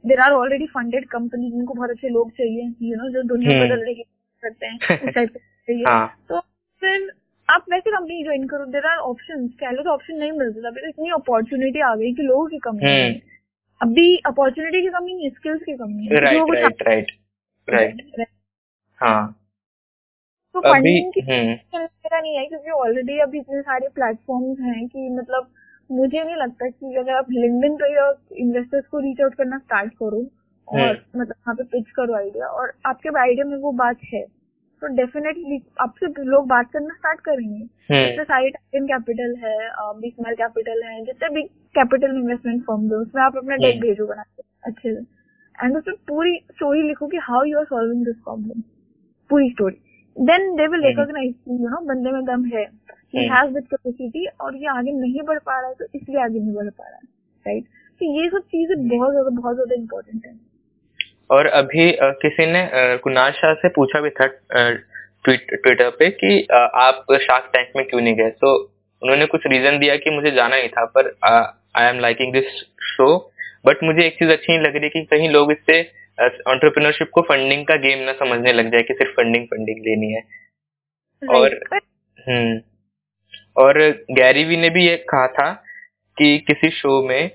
[0.03, 3.65] There are already funded company जिनको बहुत अच्छे लोग चाहिए यू नो जो दुनिया हम्म।
[3.65, 4.03] बदलने की
[4.43, 6.39] करते हैं हाँ। तो
[6.81, 7.09] फिर
[7.49, 10.81] आप वैसे कंपनी ज्वाइन करो। देर आर ऑप्शन कह लो तो ऑप्शन नहीं मिलते अभी
[10.81, 15.13] तो इतनी अपॉर्चुनिटी आ गई कि लोगों की कमी है हम्म। अभी अपॉर्चुनिटी की कमी
[15.13, 17.11] नहीं स्किल्स की कमी है। राइट राइट राइट
[17.69, 18.27] राइट
[19.01, 19.44] हाँ।
[20.55, 25.09] तो फंडिंग की हम्म। मेरा नहीं है क्योंकि ऑलरेडी अभी इतने सारे प्लेटफॉर्म्स हैं कि
[25.09, 25.47] मतलब
[25.91, 29.93] मुझे नहीं लगता कि अगर आप लिंक्डइन पे या इन्वेस्टर्स को रीच आउट करना स्टार्ट
[29.93, 30.21] करो
[30.67, 34.21] और हम्म। मतलब वहाँ पे पिच करो आइडिया और आपके आइडिया में वो बात है
[34.81, 39.57] तो डेफिनेटली आपसे लोग बात करना स्टार्ट करेंगे। हम्म। जितने सारे टाइटन कैपिटल है
[39.99, 41.43] बिस्मर कैपिटल है जितने भी
[41.75, 45.01] कैपिटल इन्वेस्टमेंट फर्म है उसमें आप अपना डेट। भेजो बना के अच्छे से।
[45.55, 48.61] एंड उसमें पूरी स्टोरी लिखो कि how you are solving this problem
[49.29, 49.77] पूरी story
[50.15, 50.83] then they will.
[50.85, 52.63] Recognize you know बंदे में दम है।
[53.15, 56.39] ही। हैज़ दिस कैपेसिटी और ये आगे नहीं बढ़ पा रहा है तो इसलिए आगे
[56.39, 57.07] नहीं बढ़ पा रहा है।
[57.45, 57.63] राइट
[58.01, 60.33] तो ये सब चीज़ें बहुत ज़्यादा बहुत ज़्यादा इम्पोर्टेंट है।
[61.29, 62.67] और अभी अ, किसी ने
[63.03, 64.69] कुणाल शाह से पूछा भी था अ,
[65.25, 68.29] ट्वीट ट्विटर पे कि अ, आप शार्क टैंक में क्यों नहीं गए?
[68.31, 68.55] तो
[69.01, 72.51] उन्होंने कुछ रीजन दिया कि मुझे जाना ही था पर I am liking this
[72.89, 73.07] show
[73.65, 75.81] but मुझे एक चीज़ अच्छी नहीं लग रही कि कहीं लोग इससे
[76.21, 80.23] एंटरप्रेन्योरशिप को फंडिंग का गेम ना समझने लग जाए कि सिर्फ़ फंडिंग फंडिंग लेनी है
[81.29, 81.59] और.
[82.29, 82.61] हम्म
[83.57, 85.51] और गैरी वी ने भी ये कहा था
[86.17, 87.29] कि किसी शो में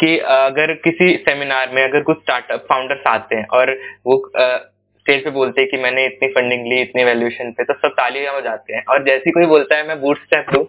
[0.00, 5.30] कि अगर किसी सेमिनार में अगर कुछ स्टार्टअप फाउंडर्स आते हैं और वो स्टेज पे
[5.30, 8.84] बोलते हैं कि मैंने इतनी फंडिंग ली इतनी वैल्यूएशन पे तो सब तालियाँ जाते हैं
[8.84, 10.64] और जैसे कोई बोलता है मैं बूट स्टेप लूँ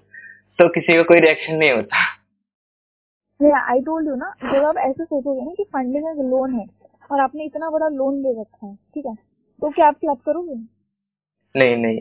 [0.60, 1.98] तो किसी का को कोई रिएक्शन नहीं होता
[3.72, 6.77] आई टोल्ड यू ना जब आप ऐसे सोचोगे ना कि फंडिंग एक लोन है
[7.12, 9.14] और आपने इतना बड़ा लोन ले रखा है ठीक है?
[9.14, 10.56] तो क्या आप क्लब करोगे?
[11.56, 12.00] नहीं नहीं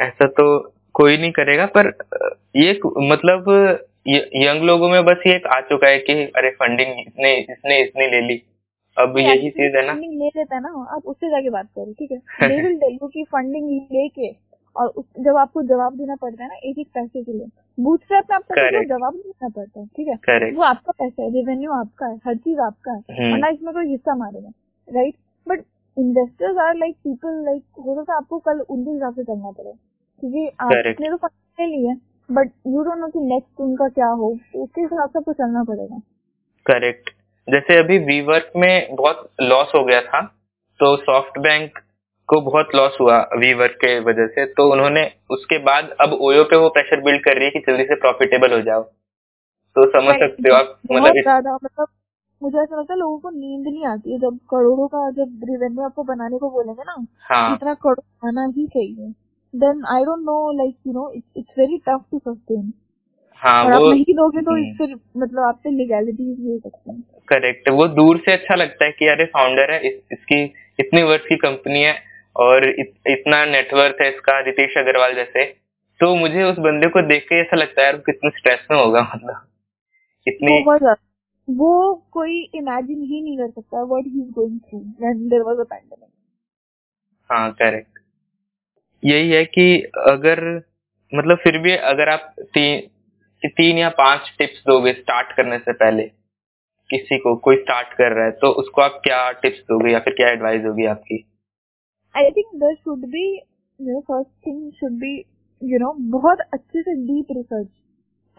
[0.00, 0.46] ऐसा तो
[0.94, 1.86] कोई नहीं करेगा पर
[2.56, 3.48] ये मतलब
[4.08, 8.06] यंग लोगों में बस ये एक आ चुका है कि अरे फंडिंग इसने इसने इसने
[8.10, 8.42] ले ली।
[8.96, 11.92] अब यही चीज़ है ना। फंडिंग ले लेता है ना आप उससे जाके बात करो
[11.92, 12.18] ठीक है?
[12.48, 14.30] दे विल टेल यू कि फंडिंग लेके
[14.76, 17.46] और उस, जब आपको जवाब देना पड़ता है ना एक एक पैसे के लिए
[17.78, 18.88] बूटस्ट्रैप में आपको किसी को Correct.
[18.88, 20.50] जवाब देना पड़ता है ठीक है?
[20.56, 23.72] वो आपका पैसा है रेवेन्यू आपका है हर चीज़ आपका है हम्म। और ना इसमें
[23.74, 24.50] कोई हिस्सा मारेगा
[24.88, 25.14] right
[25.46, 25.64] but
[25.96, 29.72] investors are like people like हो सकता है आपको कल उनके हिसाब से चलना पड़े
[30.22, 31.94] क्योंकि आपने तो फंड ले लिया
[32.28, 35.98] बट यू डोंट नो कि नेक्स्ट उनका क्या हो उसके हिसाब से आपको चलना पड़ेगा।
[36.66, 37.10] करेक्ट
[37.48, 40.20] जैसे अभी वीवर्क में बहुत लॉस हो गया था
[40.80, 41.78] तो सॉफ्ट बैंक
[42.28, 46.56] को बहुत लॉस हुआ वीवर्क के वजह से तो उन्होंने उसके बाद अब ओयो पे
[46.56, 48.82] वो प्रेशर बिल्ड कर रही है कि जल्दी से प्रॉफिटेबल हो जाओ।
[49.76, 51.88] तो समझ सकते हो आप मतलब ज़्यादा मतलब
[52.42, 55.84] मुझे ऐसा लगता है लोगों को नींद नहीं आती है जब करोड़ों का जब रेवेन्यू
[55.84, 56.96] आपको बनाने को बोलेंगे ना
[57.28, 59.12] हाँ। इतना करोड़ आना ही चाहिए।
[59.54, 62.72] Then I don't know like you know it's very tough to sustain
[63.42, 66.90] हाँ और आप वो नहीं दोगे तो हम्म। फिर मतलब आपसे लीगैलिटीज भी हो सकती
[66.90, 70.42] हैं। करेक्ट वो दूर से अच्छा लगता है कि अरे फाउंडर है इस, इसकी
[70.80, 71.94] इतनी वर्ष की कंपनी है
[72.36, 75.44] और इत, इतना नेटवर्क है इसका रितेश अग्रवाल जैसे।
[76.00, 79.00] तो मुझे उस बंदे को देख के ऐसा लगता है यार कितने स्ट्रेस में होगा
[79.00, 79.46] मतलब।
[80.26, 80.62] इतनी
[81.50, 85.56] वो कोई इमेजिन ही नहीं कर सकता what he is going through when there was
[85.56, 86.08] a pandemic
[87.30, 87.98] हाँ करेक्ट
[89.04, 90.62] यही है कि अगर
[91.14, 96.02] मतलब फिर भी अगर आप तीन तीन या पाँच टिप्स दोगे स्टार्ट करने से पहले
[96.90, 100.14] किसी को कोई स्टार्ट कर रहा है तो उसको आप क्या टिप्स दोगे या फिर
[100.14, 101.24] क्या एडवाइस होगी आपकी?
[102.16, 103.24] I think there should be
[103.80, 105.14] first thing should be
[105.62, 107.68] you know बहुत अच्छे से डीप रिसर्च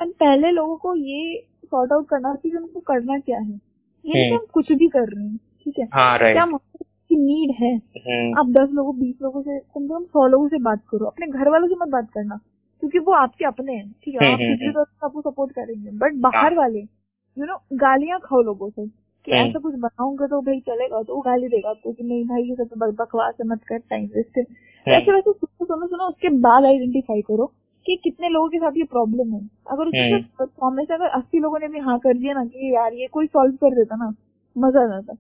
[0.01, 3.59] एंड पहले लोगों को ये सॉर्ट आउट करना कि उनको करना क्या है.
[4.05, 5.86] ये हम्म। हम कुछ भी कर रहे हैं ठीक है?
[5.93, 7.73] हाँ क्या मार्केट की नीड है?
[7.75, 8.39] हम्म.
[8.39, 11.05] आप दस लोगों बीस लोगों से कम से कम सौ लोगों से बात करो.
[11.05, 12.39] अपने घर वालों से मत बात करना
[12.80, 14.34] क्योंकि वो आपके अपने हैं ठीक है?
[14.34, 15.91] आप हम्म, हम्म, तरह आपको सपोर्ट करेंगे.
[15.91, 18.86] बट बाहर वाले यू नो गालियाँ खाओ लोगों से.
[19.28, 22.43] कि। ऐसा कुछ बनाऊँगा तो भाई चलेगा तो वो गाली देगा आपको कि नहीं भाई
[22.43, 26.30] ये सब तो बकवास है मत कर टाइम वेस्ट ऐसे वैसे सुनो सुनो सुनो उसके
[26.39, 27.45] बाद आइडेंटिफाई करो
[27.86, 29.39] कि कितने लोगों के साथ ये प्रॉब्लम है।
[29.71, 32.73] अगर उसके सौ में से अगर अस्सी लोगों ने भी हाँ कर दिया ना कि
[32.75, 34.13] यार ये कोई सॉल्व कर देता ना
[34.55, 35.13] मज़ा आ जाता।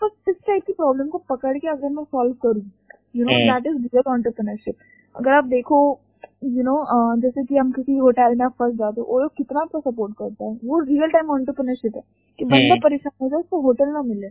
[0.00, 2.62] तो इस टाइप की प्रॉब्लम को पकड़ के अगर मैं सॉल्व करूँ
[3.16, 3.38] you know.
[3.52, 4.74] That is real entrepreneurship
[5.14, 5.78] अगर आप देखो
[6.46, 6.74] यू नो
[7.20, 10.58] जैसे कि हम किसी होटल में फंस जाते हो वो कितना आपको सपोर्ट करता है।
[10.64, 12.02] वो रियल टाइम ऑन्टरप्रनरशिप है
[12.38, 14.26] कि बंदा हम्म। परेशान हो जाए उसको होटल ना मिले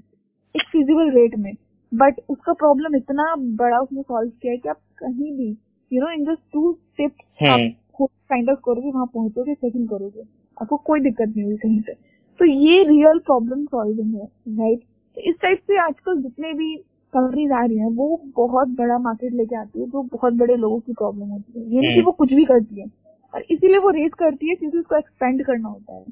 [0.56, 1.54] एक फिजिबल रेट में।
[1.92, 5.50] बट उसका प्रॉब्लम इतना बड़ा उसने सॉल्व किया है कि आप कहीं भी
[5.92, 7.48] you know in just two steps.
[7.48, 7.72] आप
[8.02, 10.22] फाइंड आउट करोगे वहाँ पहुंचोगे सेटिंग करोगे।
[10.58, 11.94] आपको कोई दिक्कत नहीं हुई कहीं से।
[12.40, 14.26] तो ये रियल प्रॉब्लम सॉल्विंग है
[14.60, 14.80] राइट
[15.18, 16.76] तो इस टाइप से आजकल जितने भी
[17.14, 20.80] कंपनीज़ आ रही हैं वो बहुत बड़ा मार्केट लेके आती है जो बहुत बड़े लोगों
[20.80, 22.86] की प्रॉब्लम होती है ये नहीं कि हम्म। वो कुछ भी करती है
[23.34, 26.04] और इसीलिए वो रेस करती है क्योंकि उसको एक्सपेंड करना होता है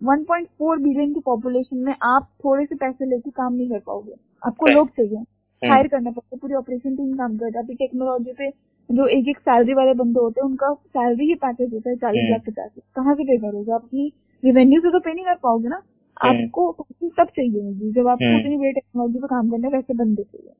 [0.00, 4.66] 1.4 बिलियन की पॉपुलेशन में आप थोड़े से पैसे लेके काम नहीं कर पाओगे आपको
[4.66, 5.24] लोग चाहिए
[5.62, 8.50] हायर हम्म। करना पड़ता है पूरी ऑपरेशन टीम काम करता है टेक्नोलॉजी पे
[8.90, 12.22] जो एक एक सैलरी वाले बंदे होते हैं उनका सैलरी ही पैकेज होता है चालीस
[12.22, 15.34] हम्म। लाख पचास लाख कहाँ से पे करोगे अपनी रिवेन्यू से तो पे नहीं कर
[15.34, 15.82] पाओगे ना।
[16.22, 20.50] आपको तब चाहिए होगी। जब आपको इतनी बड़ी टेक्नोलॉजी पे काम करने वैसे बंदे चाहिए।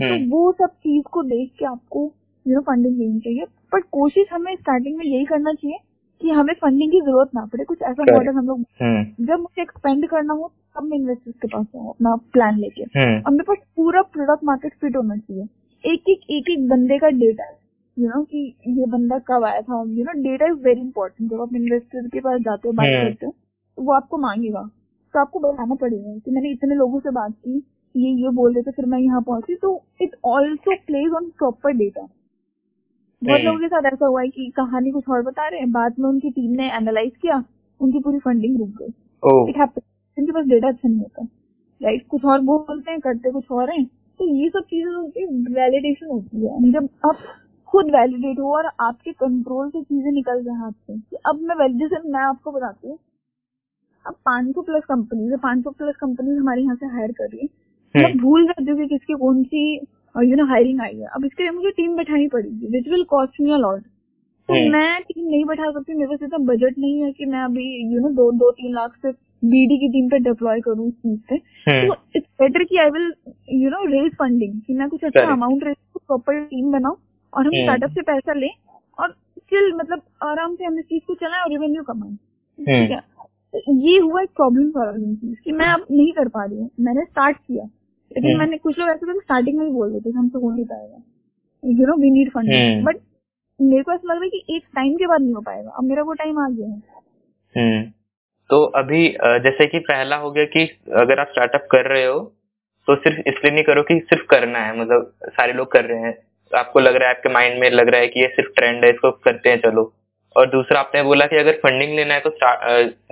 [0.00, 2.12] तो वो सब चीज़ को देख के आपको
[2.48, 3.44] यू नो फंडिंग लेनी चाहिए।
[3.74, 5.76] बट कोशिश हमें स्टार्टिंग में यही करना चाहिए
[6.20, 9.62] कि हमें फंडिंग की ज़रूरत ना पड़े। कुछ ऐसा मॉडल हम लोग हम्म। जब मुझे
[9.62, 13.42] एक्सपेंड करना हो तब मैं इन्वेस्टर्स के पास जाऊँ अपना प्लान लेके। हम्म। और मेरे
[13.42, 15.42] पास पूरा प्रोडक्ट मार्केट फिट होना चाहिए।
[15.84, 17.44] एक एक एक एक बंदे का डेटा
[17.98, 21.40] यू नो कि ये बंदा कब आया था। You know data is very important जब
[21.40, 23.34] आप इन्वेस्टर के पास जाते हो बात हम्म। करते हो
[23.76, 24.70] तो वो आपको मांगेगा।
[25.14, 27.56] तो आपको बताना पड़ेगा कि मैंने इतने लोगों से बात की
[27.94, 29.70] ये ये बोल रहे थे फिर मैं यहाँ पहुँची तो
[30.02, 32.08] it also plays on proper data
[33.22, 35.98] बहुत लोगों के साथ ऐसा हुआ है कि कहानी कुछ और बता रहे हैं बाद
[35.98, 37.42] में उनकी टीम ने एनालाइज किया
[37.80, 39.60] उनकी पूरी फंडिंग रुक गई। इट
[40.18, 41.24] उनके पास डेटा अच्छा नहीं होता।
[41.80, 46.06] राइट कुछ और बोलते हैं करते कुछ और है तो ये सब चीज़ें उनकी वैलिडेशन
[46.06, 47.22] होती है। जब आप
[47.72, 52.10] खुद वैलिडेट हो और आपके कंट्रोल से चीज़ें निकल जाए हाथ से अब मैं वैलिडेशन
[52.12, 52.98] मैं आपको बताती हूँ
[54.06, 58.02] अब 500 प्लस कंपनी है 500 प्लस कंपनी हमारे यहाँ से हायर कर रही है
[58.02, 59.74] मैं भूल जाती हूँ कि किसकी कौन सी
[60.16, 63.40] यू नो हायरिंग आई है। अब इसके लिए मुझे टीम बैठानी पड़ेगी। Which will cost
[63.40, 63.82] me a lot
[64.48, 64.72] तो hmm.
[64.72, 68.00] मैं टीम नहीं बैठा सकती मेरे पास इतना बजट नहीं है कि मैं अभी यू
[68.00, 69.12] नो दो दो तीन लाख से
[69.44, 71.88] बीडी की टीम पे डिप्लॉय करूँ इस चीज़ पे hmm.
[71.88, 73.12] तो इट्स बेटर कि I will
[73.52, 75.76] you know raise funding कि मैं कुछ अच्छा अमाउंट रेज
[76.06, 76.96] प्रॉपर टीम बनाऊ
[77.32, 77.90] और हम स्टार्टअप.
[77.90, 78.50] से पैसा लें
[78.98, 83.11] और स्टिल मतलब आराम से हम इस चीज़ को चलाएँ और रेवेन्यू कमाएँ। ठीक है?
[83.56, 86.70] तो ये हुआ एक प्रॉब्लम सॉल्विंग चीज़ कि मैं अब नहीं कर पा रही हूँ।
[86.80, 90.10] मैंने स्टार्ट किया। लेकिन हम्म। मैंने कुछ लोग ऐसे थे स्टार्टिंग में ही बोल देते
[90.10, 91.02] हमसे हो नहीं पाएगा।
[91.64, 92.96] You know we need funding but
[93.60, 95.84] मेरे को ऐसा लग रहा है कि एक टाइम के बाद नहीं हो पाएगा। अब
[95.84, 96.82] मेरा वो टाइम आ गया है।
[97.56, 97.90] हम्म।
[98.50, 102.18] तो अभी जैसे कि पहला हो गया कि अगर आप स्टार्टअप कर रहे हो
[102.88, 106.12] तो सिर्फ़ इसलिए नहीं करो कि सिर्फ़ करना है। मतलब सारे लोग कर रहे हैं।
[106.50, 108.84] तो आपको लग रहा है आपके माइंड में लग रहा है कि ये सिर्फ़ ट्रेंड
[108.84, 109.92] है इसको करते हैं चलो।
[110.36, 112.30] और दूसरा आपने बोला कि अगर फंडिंग लेना है तो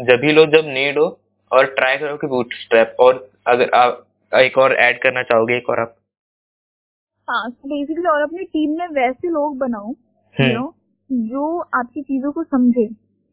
[0.05, 1.07] जब भी लो जब नीड हो
[1.51, 5.69] और ट्राई करो कि बूट स्ट्रैप और अगर आप एक और ऐड करना चाहोगे एक
[5.71, 5.95] और आप।
[7.29, 10.75] हाँ बेसिकली और अपनी टीम में वैसे लोग बनाओ यू हम्म। नो
[11.11, 12.89] जो आपकी चीज़ों को समझे।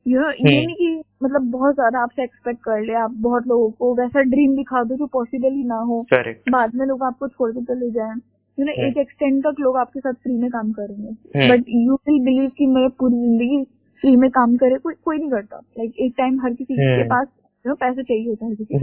[0.06, 3.48] यू नो ये हम्म। नहीं कि मतलब बहुत ज़्यादा आपसे एक्सपेक्ट कर ले आप बहुत
[3.48, 7.28] लोगों को वैसा ड्रीम दिखा दो जो पॉसिबल ही ना हो। बाद में लोग आपको
[7.28, 8.14] छोड़ के चले जाए।
[8.58, 12.24] यू नो एक एक्सटेंड तक लोग आपके साथ फ्री में काम करेंगे। बट यू विल
[12.26, 13.64] बिलीव कि मैं पूरी ज़िंदगी
[14.02, 16.82] फ्री में काम करे कोई कोई नहीं करता। लाइक like, एक टाइम हर किसी के
[16.84, 17.28] हम्म। पास
[17.66, 18.80] यू नो पैसे चाहिए होता है किसी को।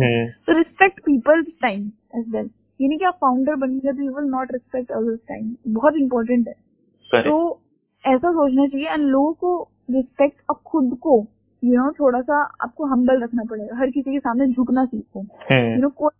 [0.47, 2.51] तो respect people's time as well
[2.81, 5.97] ये नहीं कि आप फाउंडर बन गए तो you will not respect others time बहुत
[5.97, 7.37] इंपॉर्टेंट है। तो
[8.05, 11.25] ऐसा सोचना चाहिए एंड लोगों को रिस्पेक्ट अब खुद को।
[11.63, 15.81] यू नो थोड़ा सा आपको हम्बल रखना पड़ेगा। हर किसी के सामने झुकना सीखो। यू
[15.81, 16.11] नो कोई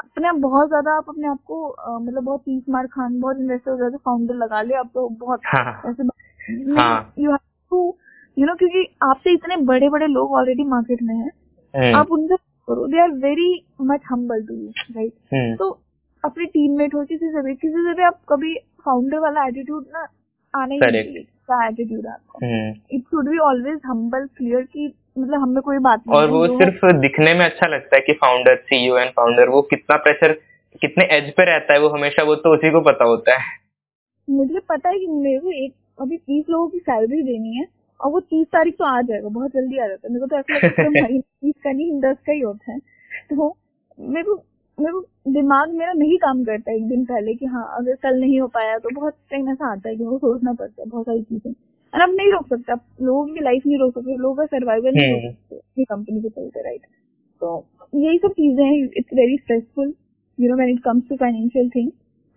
[0.00, 1.56] अपने आप बहुत ज़्यादा आप अपने आप को
[2.00, 6.02] मतलब बहुत तीस मार खान बहुत इन्वेस्टर फाउंडर लगा ले। आप तो बहुत हाँ। ऐसे
[6.02, 7.36] you have
[7.70, 7.90] to
[8.36, 12.86] you know क्योंकि आपसे इतने बड़े बड़े लोग ऑलरेडी मार्केट में हैं। आप उनसे करो।
[12.86, 13.50] They are very
[13.82, 15.70] much humble to you right तो
[16.24, 18.54] अपने टीम मेट हो किसी से भी किसी से भी आप कभी
[18.84, 20.06] फाउंडर वाला एटीट्यूड ना
[20.54, 22.46] आने ही का एटीट्यूड आपका।
[22.92, 24.86] It should be always humble clear की
[25.18, 28.56] मतलब हमें कोई बात नहीं और वो सिर्फ़ दिखने में अच्छा लगता है कि फाउंडर
[28.66, 30.32] सीईओ एंड फाउंडर वो कितना प्रेशर
[30.82, 33.58] कितने एज पे रहता है वो हमेशा वो तो उसी को पता होता है।
[34.28, 37.64] मुझे पता है कि मेरे को एक अभी तीस लोगों की सैलरी देनी है।
[38.00, 40.36] और वो तीस तारीख तो आ जाएगा बहुत जल्दी आ जाता है। मेरे को तो
[40.36, 42.78] ऐसा लगता है तीस का नहीं दस का ही होता है।
[43.30, 43.56] तो
[43.98, 44.34] मेरे को
[44.78, 45.00] मेरे को
[45.32, 48.78] दिमाग मेरा नहीं काम करता एक दिन पहले कि हाँ अगर कल नहीं हो पाया
[48.78, 51.52] तो बहुत टाइम ऐसा आता है कि वो सोचना पड़ता है बहुत सारी चीज़ें।
[51.92, 54.92] और अब नहीं रोक सकते आप लोगों की लाइफ नहीं रोक सकते लोगों का सर्वाइवल
[54.94, 56.86] नहीं रोक हम्म। सकते कंपनी के चलते राइट
[57.42, 59.94] तो यही सब चीज़ें हैं it's very stressful
[60.38, 61.90] you know when it comes to financial thing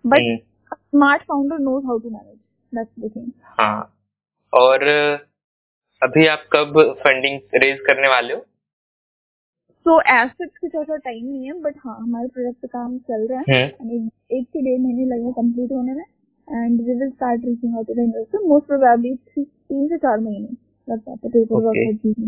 [0.04, 0.40] but
[0.74, 2.36] smart founder knows how to manage
[2.72, 3.90] that's the thing हाँ
[4.52, 4.84] और
[6.04, 8.40] अभी आप कब फंडिंग रेज करने वाले हो?
[9.86, 13.42] तो एज कुछ ऐसा टाइम नहीं है बट हाँ हमारे प्रोजेक्ट पे काम चल रहा
[13.50, 16.04] है। हम्म। एक से डेढ़ महीने लगे कंप्लीट होने में।
[16.64, 20.48] And we will start reaching out to the investor most probably तीन से चार महीने
[20.92, 22.24] लग जाते पेपर वर्क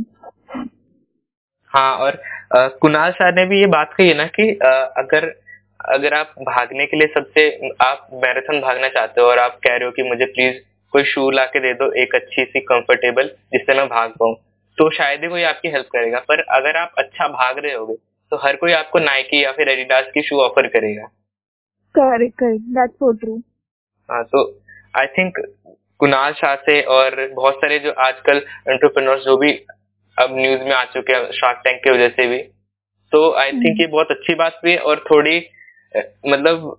[1.68, 2.22] हाँ और
[2.54, 5.34] कुणाल सर ने भी ये बात कही है ना कि आ, अगर
[5.80, 9.84] अगर आप भागने के लिए सबसे आप मैराथन भागना चाहते हो और आप कह रहे
[9.84, 10.54] हो कि मुझे प्लीज़
[10.96, 14.34] कोई शू ला के दे दो एक अच्छी सी कंफर्टेबल जिससे मैं भाग पाऊँ।
[14.78, 17.94] तो शायद ही कोई आपकी हेल्प करेगा पर अगर आप अच्छा भाग रहे होगे
[18.32, 21.04] तो हर कोई आपको नाइकी या फिर एडिडास की शू ऑफ़र करेगा।
[21.94, 23.36] Correct correct that's so true
[24.08, 24.42] हाँ तो
[24.94, 25.38] आई थिंक
[26.00, 29.52] कुणाल शाह से और बहुत सारे जो आजकल एंटरप्रेन्योर्स जो भी
[30.16, 32.38] अब न्यूज़ में आ चुके हैं शार्क टैंक की वजह से भी।
[33.12, 35.38] तो आई थिंक हम्म। ये बहुत अच्छी बात भी है और थोड़ी
[36.28, 36.76] मतलब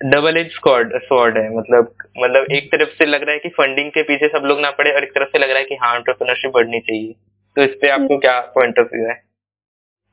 [0.00, 3.90] डबल एज स्कॉर्ड स्वॉर्ड है। मतलब मतलब एक तरफ़ से लग रहा है कि फंडिंग
[3.90, 5.96] के पीछे सब लोग ना पड़े और एक तरफ़ से लग रहा है कि हाँ
[5.96, 7.12] एंटरप्रेन्योरशिप बढ़नी चाहिए।
[7.56, 9.28] तो इस पे आपको क्या पॉइंट ऑफ़ व्यू है?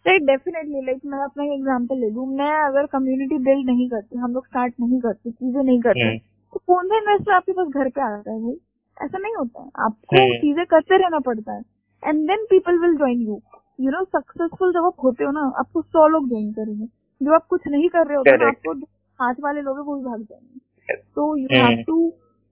[0.05, 4.45] डेफिनेटली लाइक मैं अपना एग्जांपल ले लूँ। मैं अगर कम्युनिटी बिल्ड नहीं करती हम लोग
[4.47, 6.17] स्टार्ट नहीं करते चीज़ें नहीं करते हम्म।
[6.53, 8.57] तो कौन सा इन्वेस्टर आपके पास घर पे आता है भाई?
[9.05, 11.61] ऐसा नहीं होता। है आपको हम्म। चीज़ें करते रहना पड़ता है।
[12.03, 13.41] And then people will join you
[13.81, 16.85] you know successful जब आप होते हो ना आपको सौ लोग ज्वाइन करेंगे।
[17.21, 18.73] जब आप कुछ नहीं कर रहे होते आपको
[19.19, 21.97] हाथ वाले लोग हैं वो भी भाग जाएँगे। तो you have to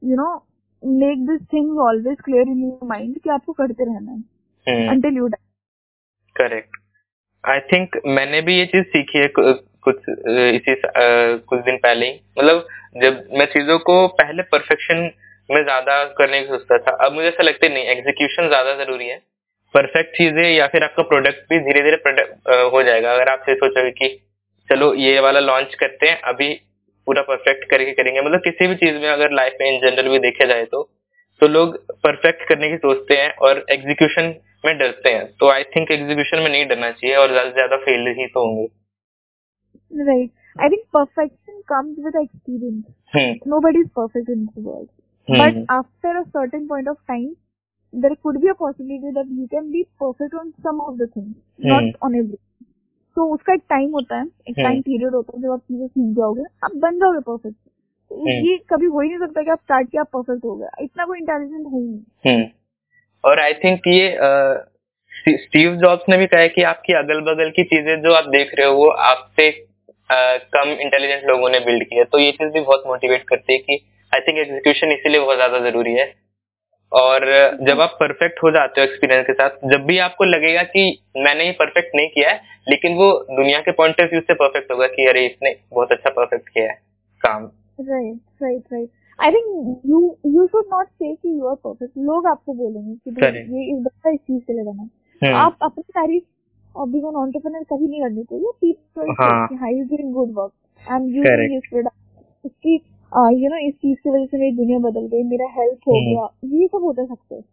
[0.01, 0.34] you know
[0.84, 5.28] make this thing always clear in your mind कि आपको करते रहना है। Until you
[6.36, 6.78] correct
[7.43, 12.68] I think मैंने भी ये चीज़ सीखी है कुछ इसी कुछ दिन पहले ही। मतलब
[13.01, 14.99] जब मैं चीज़ों को पहले परफेक्शन
[15.49, 19.18] में ज़्यादा करने की सोचता था अब मुझे ऐसा लगता नहीं एग्जीक्यूशन ज़्यादा ज़रूरी है।
[19.76, 21.97] परफेक्ट चीज़ें या फिर आपका प्रोडक्ट भी धीरे धीरे
[22.70, 24.07] हो जाएगा। अगर आप ये सोचोगे कि
[24.70, 26.53] चलो ये वाला लॉन्च करते हैं अभी
[27.07, 30.20] पूरा परफेक्ट करके करेंगे। मतलब किसी भी चीज़ में अगर लाइफ में इन जनरल भी
[30.20, 30.82] देखा जाए तो
[31.41, 34.34] तो लोग परफेक्ट करने की सोचते हैं और एग्जीक्यूशन
[34.66, 37.78] में डरते हैं। तो आई थिंक एग्जीक्यूशन में नहीं डरना चाहिए और ज़्यादा से ज़्यादा
[37.86, 38.66] फेल ही तो होंगे।
[39.91, 46.18] Right I think perfection comes with experience nobody is perfect in this world but after
[46.18, 47.34] a certain point of time
[47.93, 51.34] there could be a possibility that you can be perfect on some of the things,
[51.59, 51.68] hmm.
[51.72, 52.39] not on everything.
[53.16, 54.82] तो उसका एक time होता है एक time hmm.
[54.82, 57.57] Period होता है जब आप चीज़ें सीख जाओगे आप बन जाओगे परफेक्ट
[58.11, 58.47] तो hmm.
[58.47, 61.05] ये कभी हो ही नहीं सकता कि आप स्टार्ट किया आप परफेक्ट हो गया इतना
[61.05, 61.88] कोई इंटेलिजेंट है ही
[62.26, 62.45] नहीं।
[63.24, 67.64] और आई थिंक ये स्टीव जॉब्स ने भी कहा है कि आपकी अगल बगल की
[67.64, 69.49] चीज़ें जो आप देख रहे हो वो आपसे
[70.55, 73.80] कम इंटेलिजेंट लोगों ने बिल्ड किया तो ये चीज़ भी बहुत मोटिवेट करती है कि
[74.11, 76.05] आई थिंक एग्जीक्यूशन इसीलिए बहुत ज़्यादा ज़रूरी है।
[76.93, 77.23] और
[77.67, 80.81] जब आप परफेक्ट हो जाते हो एक्सपीरियंस के साथ जब भी आपको लगेगा कि
[81.17, 84.71] मैंने ये परफेक्ट नहीं किया है लेकिन वो दुनिया के पॉइंट ऑफ़ व्यू से परफेक्ट
[84.71, 86.77] होगा कि अरे इसने बहुत अच्छा परफेक्ट किया है
[87.21, 87.49] काम।
[87.81, 88.89] Right right right
[89.19, 93.25] I think you you should not say कि यू आर परफेक्ट लोग आपको बोलेंगे कि
[93.55, 94.89] ये इस बच्चा इस चीज़ के लिए बना
[95.21, 96.23] हम्म। आप अपनी तारीफ़
[96.75, 101.15] और भी वन ऑन्टरप्रेन्योर कभी नहीं करनी चाहिए। People high is doing good work and
[101.15, 102.77] you this product उसकी
[103.14, 106.11] यू नो इस चीज़ की वजह से मेरी दुनिया बदल गई मेरा हेल्थ हो हम्म।
[106.11, 107.43] गया ये सब होता है सक्सेस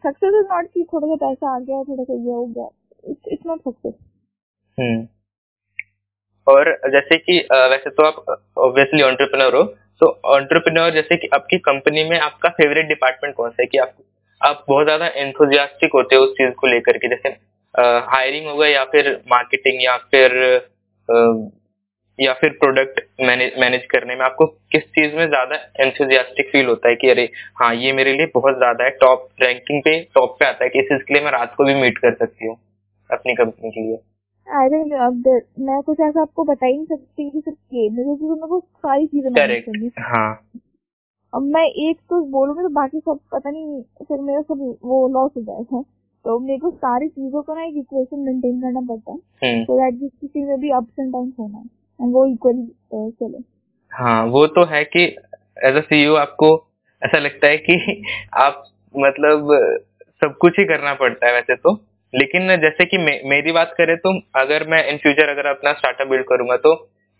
[0.00, 2.68] सक्सेस इज़ नॉट कि थोड़ा सा पैसा आ गया थोड़ा सा ये हो गया
[3.06, 3.94] इट्स नॉट सक्सेस
[6.46, 8.24] और जैसे कि वैसे तो आप
[8.58, 9.62] ऑब्वियसली ऑन्टरप्रिनर हो
[10.00, 13.94] तो ऑन्टरप्रिनर जैसे कि आपकी कंपनी में आपका फेवरेट डिपार्टमेंट कौन सा है कि आप
[14.40, 17.28] आप बहुत ज़्यादा एंथुजियास्टिक होते हो उस चीज़ को लेकर के जैसे
[18.08, 20.34] हायरिंग होगा या फिर मार्केटिंग या फिर
[22.18, 26.88] या फिर प्रोडक्ट मैनेज मैनेज करने में आपको किस चीज़ में ज़्यादा एंथुजियास्टिक फील होता
[26.88, 30.46] है कि अरे हाँ ये मेरे लिए बहुत ज़्यादा है। टॉप रैंकिंग पे टॉप पे
[30.46, 32.56] आता है कि इस चीज़ के लिए मैं रात को भी मीट कर सकती हूँ
[33.10, 33.96] अपनी कंपनी के लिए।
[34.46, 35.24] अरे अब
[35.58, 38.60] मैं कुछ ऐसा आपको बता ही नहीं सकती कि सिर्फ़ ये मेरे को मेरे को
[38.60, 40.50] सारी चीज़ें करनी हाँ।
[41.34, 45.30] अब मैं एक तो बोलूँगी तो बाकी सब पता नहीं फिर मेरा सब वो लॉस
[45.36, 45.82] हो जाएगा।
[46.24, 49.94] तो मेरे को सारी चीज़ों को ना एक इक्वेशन मेंटेन करना पड़ता है। तो दैट
[49.94, 51.64] जिस किसी में भी अप्स एंड डाउन होना। है
[52.00, 53.38] वो इक्वली चले।
[53.92, 55.04] हाँ वो तो है कि
[55.64, 56.48] एज अ सीईओ आपको
[57.02, 58.02] ऐसा लगता है कि
[58.34, 59.48] आप मतलब
[60.22, 61.72] सब कुछ ही करना पड़ता है वैसे तो।
[62.14, 66.08] लेकिन जैसे कि मे, मेरी बात करें तो अगर मैं इन फ्यूचर अगर अपना स्टार्टअप
[66.08, 66.72] बिल्ड करूँगा तो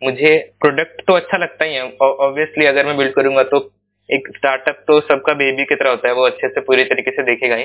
[0.03, 3.59] मुझे प्रोडक्ट तो अच्छा लगता ही है। ऑब्वियसली अगर मैं बिल्ड करूँगा तो
[4.11, 7.22] एक स्टार्टअप तो सबका बेबी की तरह होता है वो अच्छे से पूरी तरीके से
[7.22, 7.64] देखेगा ही।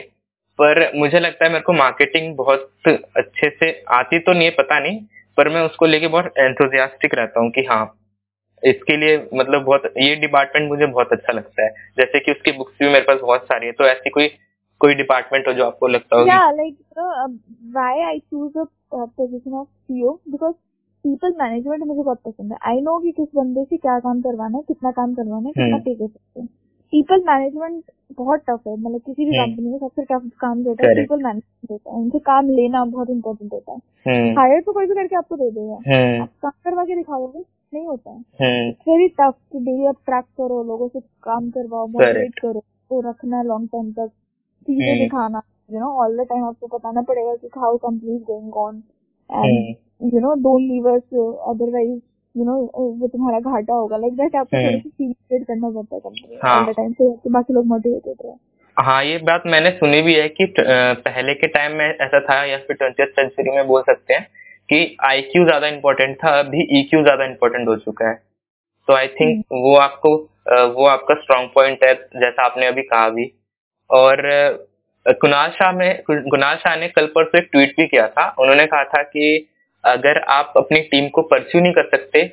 [0.59, 4.79] पर मुझे लगता है मेरे को मार्केटिंग बहुत अच्छे से आती तो नहीं है पता
[4.79, 4.99] नहीं।
[5.37, 7.97] पर मैं उसको लेके बहुत एंथुजियास्टिक रहता हूँ कि हाँ
[8.63, 12.73] इसके लिए मतलब बहुत ये डिपार्टमेंट मुझे बहुत अच्छा लगता है। जैसे कि उसकी बुक्स
[12.81, 14.27] भी मेरे पास बहुत सारी है तो ऐसी कोई
[14.79, 16.25] कोई डिपार्टमेंट हो जो आपको लगता हो
[20.43, 20.53] of
[21.03, 24.57] पीपल मैनेजमेंट मुझे बहुत पसंद है। आई नो कि किस बंदे से क्या काम करवाना
[24.57, 26.49] है कितना काम करवाना है कितना पे कर सकते हैं।
[26.93, 27.83] पीपल मैनेजमेंट
[28.17, 30.95] बहुत टफ है मतलब किसी भी कंपनी हम्म। में सबसे टफ काम जो होता है
[30.95, 33.77] पीपल मैनेजमेंट होता है। उनसे काम लेना बहुत इंपॉर्टेंट होता है।
[34.35, 37.39] Hire hmm. तो कोई भी करके आपको दे देगा। हम्म। आप काम करवा के दिखाओगे
[37.73, 41.87] नहीं होता है। इट्स वेरी टफ कि डेली आप ट्रैक करो लोगों से काम करवाओ
[41.87, 44.11] मोटिवेट करो तो रखना लॉन्ग टर्म तक।
[44.67, 45.41] चीज़ें दिखाना
[45.73, 48.83] you know all the time आपको बताना पड़ेगा कि how is going on
[49.29, 51.03] and you know don't leave us
[51.47, 51.99] otherwise
[52.35, 52.53] you know
[52.97, 56.91] वो तुम्हारा घाटा होगा। लाइक दैट आपको थोड़ा सा सीरियस करना पड़ता है कंपनी टाइम
[56.93, 58.33] से बाकी लोग मोटिवेटेड रहे
[58.77, 62.57] हाँ। ये बात मैंने सुनी भी है कि पहले के टाइम में ऐसा था या
[62.59, 64.23] फिर ट्वेंटी सेंचुरी में बोल सकते हैं
[64.69, 68.15] कि आई क्यू ज़्यादा इम्पोर्टेंट था अभी ई क्यू ज़्यादा इम्पोर्टेंट हो चुका है।
[68.87, 70.15] तो आई थिंक हम्म। वो आपको
[70.75, 73.31] वो आपका स्ट्रॉन्ग पॉइंट है जैसा आपने अभी कहा भी।
[73.89, 74.21] और
[75.05, 78.83] कुणाल शाह में कुणाल शाह ने कल परसों एक ट्वीट भी किया था। उन्होंने कहा
[78.85, 79.47] था कि
[79.85, 82.23] अगर आप अपनी टीम को परस्यू नहीं कर सकते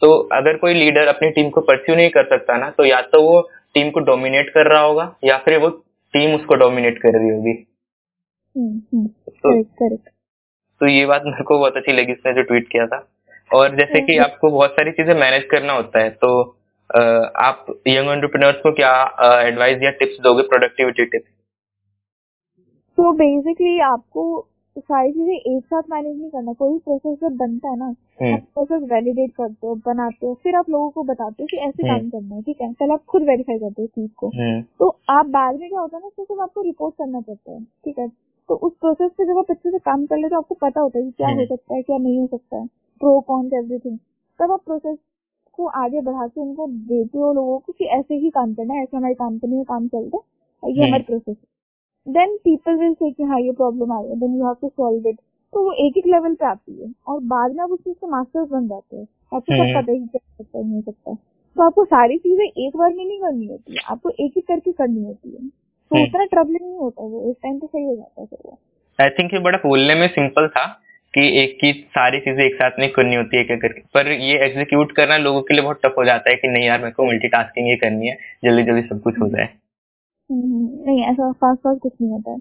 [0.00, 3.22] तो अगर कोई लीडर अपनी टीम को परस्यू नहीं कर सकता ना तो या तो
[3.22, 3.40] वो
[3.74, 5.68] टीम को डोमिनेट कर रहा होगा या फिर वो
[6.12, 7.66] टीम उसको डोमिनेट कर रही होगी।
[8.56, 9.64] हम्म, हम्म, तो,
[10.80, 13.08] तो ये बात मेरे को बहुत अच्छी लगी उसने जो ट्वीट किया था।
[13.54, 16.56] और जैसे कि। आपको बहुत सारी चीज़ें मैनेज करना होता है तो
[17.36, 18.92] आप यंग एंटरप्रेन्योर्स को क्या
[19.42, 21.28] एडवाइस या टिप्स दोगे प्रोडक्टिविटी टिप्स
[22.96, 24.48] तो बेसिकली आपको
[24.80, 28.40] सारी चीज़ें एक साथ मैनेज नहीं करना कोई प्रोसेस जब बनता है ना हम्म। आप
[28.54, 31.98] प्रोसेस वैलिडेट करते हो बनाते हो फिर आप लोगों को बताते हो कि ऐसे हम्म।
[31.98, 32.72] काम करना है ठीक है?
[32.72, 34.30] पहले आप खुद वेरीफाई करते हो चीज़ को।
[34.78, 37.98] तो आप बाद में क्या होता है ना सिर्फ़ आपको रिपोर्ट करना पड़ता है ठीक
[37.98, 38.08] है?
[38.48, 40.98] तो उस प्रोसेस पे जब आप अच्छे से काम कर ले तो आपको पता होता
[40.98, 42.66] है कि क्या हो सकता है क्या नहीं हो सकता है
[43.00, 43.98] प्रो कॉन्स एवरीथिंग
[44.40, 44.98] तब आप प्रोसेस
[45.54, 48.82] को आगे बढ़ा के उनको देते हो लोगों को कि ऐसे ही काम करना है
[48.82, 50.18] ऐसे हमारी कंपनी में काम चलता
[50.62, 51.53] है ये हमारे प्रोसेस है।
[52.06, 55.08] देन पीपल विल से कि हाँ ये प्रॉब्लम आ है then you have to solve
[55.08, 55.16] it
[55.52, 58.06] तो वो एक एक लेवल पे आती है और बाद में आप उस चीज़ के
[58.06, 61.62] मास्टर्स बन जाते हैं। आपको सब हम्म। पता ही क्या सकता है नहीं सकता तो
[61.62, 65.04] आपको सारी चीज़ें एक बार में नहीं करनी होती है आपको एक एक करके करनी
[65.04, 68.20] होती है। तो हम्म। उतना ट्रबलिंग नहीं होता वो इस टाइम पे सही हो जाता
[68.20, 68.58] है फिर वो।
[68.98, 70.66] आई थिंक ये बड़ा बोलने में सिंपल था
[71.14, 74.38] कि एक की सारी चीज़ें एक साथ नहीं करनी होती है एक करके। पर ये
[74.46, 77.04] एग्जीक्यूट करना लोगों के लिए बहुत टफ हो जाता है कि नहीं यार मेरे को
[77.04, 79.63] मल्टीटास्किंग ही करनी है जल्दी जल्दी सब कुछ हो जाए। हम्म,
[80.32, 82.38] नहीं ऐसा फास्ट फास्ट कुछ नहीं होता है।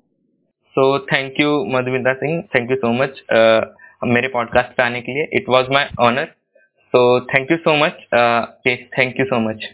[0.70, 3.24] So thank you Madhumita Singh thank you so much
[4.04, 6.26] मेरे पॉडकास्ट पे आने के लिए it was my honour
[6.88, 7.92] so thank you so much
[9.00, 9.66] thank you so much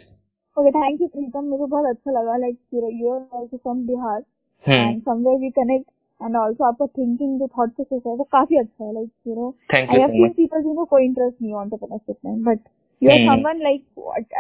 [0.59, 4.23] okay thank you Pritam मुझे बहुत अच्छा लगा like you are also from Bihar
[4.69, 5.89] and somewhere we connect
[6.23, 9.55] and also आपका थिंकिंग जो थॉट प्रोसेस है वो काफ़ी अच्छा है like you know
[9.75, 12.43] I have seen people जिनको कोई इंटरेस्ट नहीं एंटरप्रेन्योरशिप में.
[12.43, 12.59] But
[13.01, 13.29] you are hmm.
[13.29, 13.83] someone like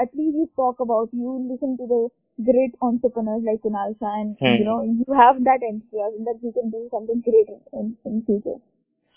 [0.01, 1.99] at least you talk about you listen to the
[2.47, 4.55] great entrepreneurs like Kunal Shah and hmm.
[4.57, 8.57] you know you have that enthusiasm that you can do something great in, in, future.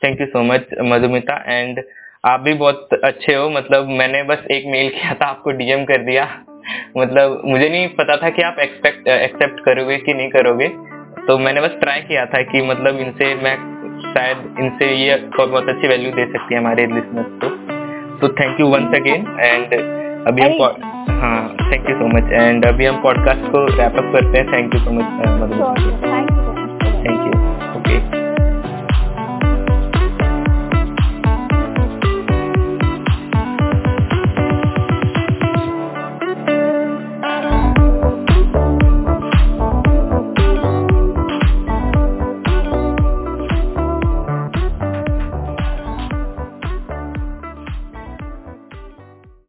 [0.03, 1.83] Thank you so much Madhumita and
[2.25, 3.49] आप भी बहुत अच्छे हो.
[3.51, 6.25] मतलब मैंने बस एक mail किया था आपको डीएम कर दिया.
[6.97, 10.69] मतलब मुझे नहीं पता था कि आप एक्सपेक्ट एक्सेप्ट करोगे कि नहीं करोगे.
[11.27, 13.57] तो मैंने बस ट्राई किया था कि मतलब इनसे मैं
[14.15, 17.51] शायद इनसे ये बहुत अच्छी वैल्यू दे सकती है हमारे लिसनर्स को.
[18.19, 19.75] तो thank you once again and
[20.27, 20.53] अभी हम
[21.21, 24.53] हाँ thank you so much and अभी हम पॉडकास्ट को रैपअप करते हैं.
[24.53, 25.05] Thank you so much
[25.43, 26.62] Madhur